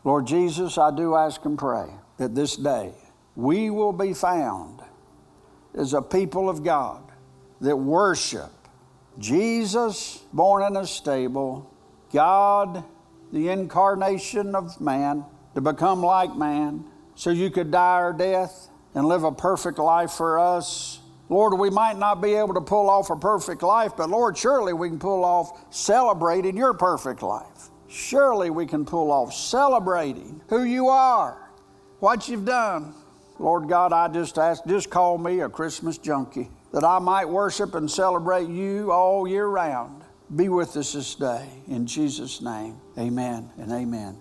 Lord 0.05 0.27
Jesus, 0.27 0.77
I 0.77 0.95
do 0.95 1.15
ask 1.15 1.45
and 1.45 1.57
pray 1.57 1.87
that 2.19 2.35
this 2.35 2.57
day 2.57 2.93
we 3.37 3.71
will 3.71 3.93
be 3.93 4.13
found 4.13 4.83
as 5.75 5.95
a 5.95 6.03
people 6.03 6.51
of 6.51 6.65
God 6.65 7.13
that 7.61 7.77
worship 7.77 8.51
Jesus, 9.19 10.23
born 10.33 10.65
in 10.65 10.77
a 10.77 10.87
stable, 10.87 11.75
God, 12.13 12.85
the 13.33 13.49
incarnation 13.49 14.55
of 14.55 14.81
man, 14.81 15.25
to 15.55 15.61
become 15.61 16.03
like 16.03 16.35
man, 16.35 16.85
so 17.15 17.31
you 17.31 17.51
could 17.51 17.71
die 17.71 17.79
our 17.79 18.13
death 18.13 18.69
and 18.95 19.07
live 19.07 19.25
a 19.25 19.33
perfect 19.33 19.79
life 19.79 20.13
for 20.13 20.39
us 20.39 21.03
Lord, 21.33 21.59
we 21.59 21.71
might 21.71 21.97
not 21.97 22.21
be 22.21 22.35
able 22.35 22.53
to 22.53 22.61
pull 22.61 22.91
off 22.91 23.09
a 23.09 23.17
perfect 23.17 23.63
life, 23.63 23.93
but 23.97 24.11
Lord, 24.11 24.37
surely 24.37 24.75
we 24.75 24.91
can 24.91 24.99
pull 24.99 25.25
off 25.25 25.65
celebrating 25.73 26.59
your 26.59 26.75
perfect 26.75 27.23
life. 27.23 27.71
Surely 27.89 28.51
we 28.51 28.67
can 28.67 28.85
pull 28.85 29.11
off 29.11 29.33
celebrating 29.33 30.43
who 30.49 30.65
you 30.65 30.89
are, 30.89 31.51
what 32.01 32.29
you've 32.29 32.45
done. 32.45 32.93
Lord 33.39 33.67
God, 33.67 33.95
I 33.95 34.09
just 34.09 34.37
ask, 34.37 34.63
just 34.67 34.91
call 34.91 35.17
me 35.17 35.41
a 35.41 35.49
Christmas 35.49 35.97
junkie, 35.97 36.51
that 36.73 36.85
I 36.85 36.99
might 36.99 37.29
worship 37.29 37.75
and 37.75 37.91
celebrate 37.91 38.49
you 38.49 38.93
all 38.93 39.29
year 39.29 39.47
round. 39.47 40.03
Be 40.35 40.49
with 40.49 40.77
us 40.77 40.95
this 40.95 41.15
day. 41.15 41.47
In 41.69 41.87
Jesus' 41.87 42.41
name, 42.41 42.81
amen 42.99 43.51
and 43.59 43.71
amen. 43.71 44.19